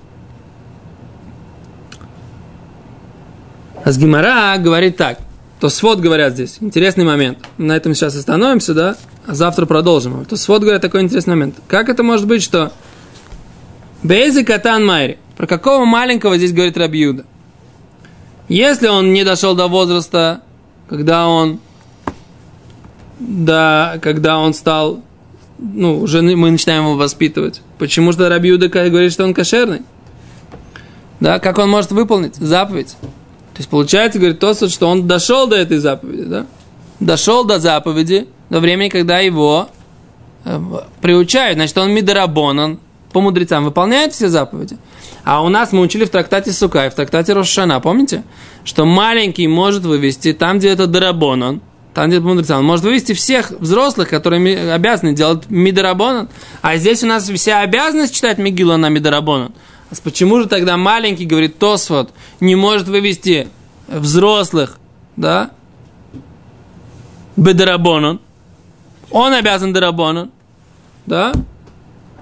Азгимара 3.85 4.57
говорит 4.59 4.97
так. 4.97 5.19
То 5.61 5.71
свод 5.71 6.01
говорят 6.01 6.35
здесь. 6.35 6.59
Интересный 6.61 7.05
момент. 7.05 7.39
На 7.57 7.77
этом 7.77 7.95
сейчас 7.95 8.17
остановимся, 8.17 8.75
да? 8.75 8.97
А 9.27 9.35
завтра 9.35 9.65
продолжим. 9.65 10.25
То 10.27 10.37
свод 10.37 10.61
говорят 10.61 10.83
такой 10.83 11.01
интересный 11.01 11.35
момент. 11.35 11.57
Как 11.69 11.89
это 11.89 12.03
может 12.03 12.27
быть, 12.27 12.43
что 12.43 12.73
Бейзи 14.05 14.45
Катан 14.45 14.87
Майри. 14.87 15.19
Про 15.37 15.47
какого 15.47 15.85
маленького 15.85 16.37
здесь 16.37 16.53
говорит 16.53 16.77
Рабиуда? 16.77 17.25
Если 18.49 18.87
он 18.87 19.13
не 19.13 19.25
дошел 19.25 19.55
до 19.55 19.67
возраста, 19.67 20.43
когда 20.89 21.27
он 21.27 21.59
да, 23.19 23.99
когда 24.03 24.39
он 24.39 24.55
стал, 24.55 25.03
ну, 25.59 26.01
уже 26.01 26.23
мы 26.23 26.51
начинаем 26.51 26.85
его 26.85 26.97
воспитывать. 26.97 27.63
Почему 27.79 28.13
же 28.13 28.29
Раби 28.29 28.51
Юда 28.51 28.69
говорит, 28.69 29.13
что 29.13 29.25
он 29.25 29.35
кошерный? 29.35 29.83
Да, 31.21 31.39
как 31.39 31.59
он 31.59 31.71
может 31.71 31.93
выполнить 31.93 32.37
заповедь? 32.37 32.97
То 33.55 33.59
есть 33.59 33.71
получается, 33.71 34.19
говорит 34.19 34.41
Тосот, 34.41 34.71
что 34.71 34.89
он 34.89 35.07
дошел 35.07 35.47
до 35.47 35.57
этой 35.57 35.79
заповеди, 35.79 36.25
да? 36.25 36.47
Дошел 37.01 37.45
до 37.45 37.59
заповеди 37.59 38.27
до 38.51 38.61
времени, 38.61 38.89
когда 38.89 39.21
его 39.21 39.69
э, 40.45 40.61
приучают. 41.01 41.57
Значит, 41.57 41.79
он 41.79 41.93
мидарабонан, 41.93 42.79
по 43.15 43.21
мудрецам 43.21 43.65
выполняет 43.65 44.13
все 44.13 44.29
заповеди. 44.29 44.77
А 45.23 45.43
у 45.43 45.49
нас 45.49 45.73
мы 45.73 45.81
учили 45.81 46.05
в 46.05 46.11
трактате 46.11 46.53
Сука 46.53 46.87
и 46.87 46.91
в 46.91 46.95
трактате 46.95 47.33
Рошана, 47.33 47.81
помните? 47.81 48.25
Что 48.65 48.85
маленький 48.85 49.47
может 49.47 49.85
вывести 49.85 50.33
там, 50.33 50.59
где 50.59 50.71
это 50.71 50.89
Дарабонан, 50.89 51.63
там, 51.95 52.09
где 52.09 52.17
это 52.17 52.27
мудреца, 52.27 52.59
он 52.59 52.65
может 52.65 52.85
вывести 52.85 53.13
всех 53.15 53.53
взрослых, 53.53 54.09
которые 54.09 54.73
обязаны 54.73 55.15
делать 55.15 55.49
Мидарабонан. 55.49 56.29
А 56.61 56.77
здесь 56.77 57.05
у 57.05 57.07
нас 57.07 57.29
вся 57.29 57.61
обязанность 57.61 58.13
читать 58.13 58.39
Мигилу 58.39 58.77
на 58.77 58.89
Мидарабонан. 58.89 59.53
А 59.91 59.95
почему 60.03 60.41
же 60.41 60.49
тогда 60.49 60.77
маленький, 60.77 61.25
говорит 61.25 61.57
Тосфот, 61.57 62.11
не 62.41 62.57
может 62.57 62.89
вывести 62.89 63.47
взрослых, 63.87 64.79
да, 65.17 65.53
Бедарабонан? 67.37 68.21
Он 69.13 69.33
обязан 69.33 69.73
Дарабонан, 69.73 70.33
да? 71.07 71.33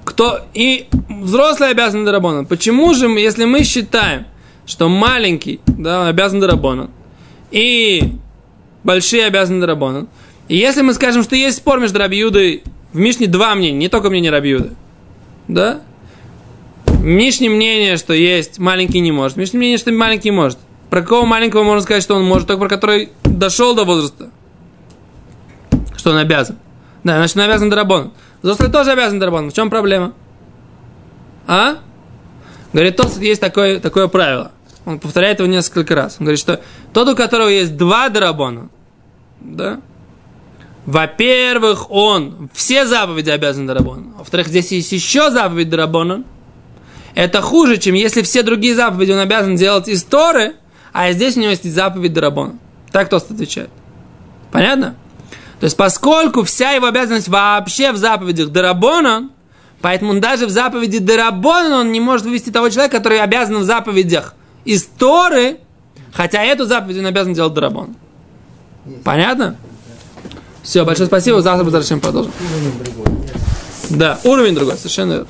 Кто 0.05 0.41
и 0.55 0.89
взрослый 1.09 1.71
обязан 1.71 2.05
Дарабонан. 2.05 2.47
Почему 2.47 2.93
же, 2.95 3.07
если 3.09 3.45
мы 3.45 3.63
считаем, 3.65 4.27
что 4.67 4.89
маленький, 4.89 5.61
да, 5.67 6.09
обязан 6.09 6.41
Дарабонан, 6.41 6.91
и 7.51 8.15
большие 8.85 9.27
обязаны 9.27 9.61
Дарабонан, 9.61 10.09
и 10.49 10.57
если 10.57 10.83
мы 10.83 10.95
скажем, 10.95 11.23
что 11.23 11.37
есть 11.37 11.59
спор 11.59 11.81
между 11.81 11.99
Рабиудой, 11.99 12.63
в 12.93 12.99
Мишне 12.99 13.27
два 13.27 13.55
мнения, 13.55 13.79
не 13.79 13.89
только 13.89 14.11
мнение 14.11 14.31
Рабиуды, 14.31 14.71
да? 15.49 15.81
Мишне 17.01 17.49
мнение, 17.49 17.97
что 17.97 18.13
есть 18.13 18.59
маленький 18.59 19.01
не 19.01 19.13
может, 19.13 19.37
Мишне 19.37 19.59
мнение, 19.59 19.79
что 19.79 19.93
маленький 19.93 20.31
может. 20.31 20.59
Про 20.91 21.03
кого 21.03 21.25
маленького 21.25 21.63
можно 21.63 21.81
сказать, 21.81 22.03
что 22.03 22.15
он 22.17 22.25
может, 22.25 22.49
только 22.49 22.61
про 22.61 22.69
который 22.69 23.09
дошел 23.25 23.75
до 23.75 23.85
возраста, 23.85 24.31
что 25.97 26.11
он 26.11 26.19
обязан. 26.19 26.59
Да, 27.03 27.17
значит, 27.17 27.37
он 27.37 27.43
обязан 27.43 27.71
Дарабон. 27.71 28.13
Взрослый 28.43 28.71
тоже 28.71 28.91
обязан 28.91 29.19
Дарабон. 29.19 29.51
В 29.51 29.55
чем 29.55 29.71
проблема? 29.71 30.15
А? 31.47 31.77
Говорит, 32.73 32.97
тот 32.97 33.17
есть 33.19 33.41
такое, 33.41 33.81
такое 33.81 34.09
правило. 34.09 34.53
Он 34.85 34.99
повторяет 34.99 35.39
его 35.39 35.49
несколько 35.49 35.95
раз. 35.95 36.17
Он 36.19 36.27
говорит, 36.27 36.41
что 36.41 36.61
тот, 36.93 37.09
у 37.09 37.15
которого 37.15 37.49
есть 37.49 37.77
два 37.77 38.09
Дарабона, 38.09 38.69
да, 39.41 39.81
во-первых, 40.87 41.91
он 41.91 42.51
все 42.53 42.87
заповеди 42.87 43.31
обязан 43.31 43.67
Дарабону. 43.67 44.15
Во-вторых, 44.19 44.49
здесь 44.49 44.73
есть 44.73 44.91
еще 44.91 45.31
заповедь 45.31 45.71
Дарабона. 45.71 46.25
Это 47.15 47.41
хуже, 47.41 47.77
чем 47.77 47.95
если 47.95 48.23
все 48.23 48.43
другие 48.43 48.75
заповеди 48.75 49.13
он 49.13 49.21
обязан 49.21 49.55
делать 49.55 49.87
из 49.87 50.03
Торы, 50.03 50.57
а 50.93 51.13
здесь 51.13 51.37
у 51.37 51.41
него 51.41 51.51
есть 51.51 51.71
заповедь 51.71 52.13
Дарабона. 52.13 52.59
Так 52.91 53.09
Тост 53.09 53.31
отвечает. 53.31 53.71
Понятно? 54.51 54.97
То 55.63 55.67
есть, 55.67 55.77
поскольку 55.77 56.43
вся 56.43 56.73
его 56.73 56.89
обязанность 56.89 57.29
вообще 57.29 57.93
в 57.93 57.97
заповедях 57.97 58.49
Дарабона, 58.49 59.31
поэтому 59.81 60.19
даже 60.19 60.47
в 60.47 60.51
заповеди 60.51 60.99
Дарабона 60.99 61.79
он 61.79 61.93
не 61.93 62.01
может 62.01 62.27
вывести 62.27 62.51
того 62.51 62.69
человека, 62.69 62.97
который 62.97 63.21
обязан 63.21 63.59
в 63.59 63.63
заповедях 63.63 64.35
из 64.65 64.83
Торы, 64.83 65.59
хотя 66.13 66.43
эту 66.43 66.65
заповедь 66.65 66.99
он 66.99 67.07
обязан 67.07 67.33
делать 67.33 67.55
Дарабон. 67.55 67.95
Понятно? 69.05 69.55
Все, 70.65 70.85
большое 70.85 71.07
спасибо. 71.07 71.41
Завтра 71.41 71.65
мы 71.65 72.01
продолжим. 72.01 72.33
Да, 73.89 74.19
уровень 74.25 74.57
другой, 74.57 74.75
совершенно 74.75 75.13
верно. 75.13 75.29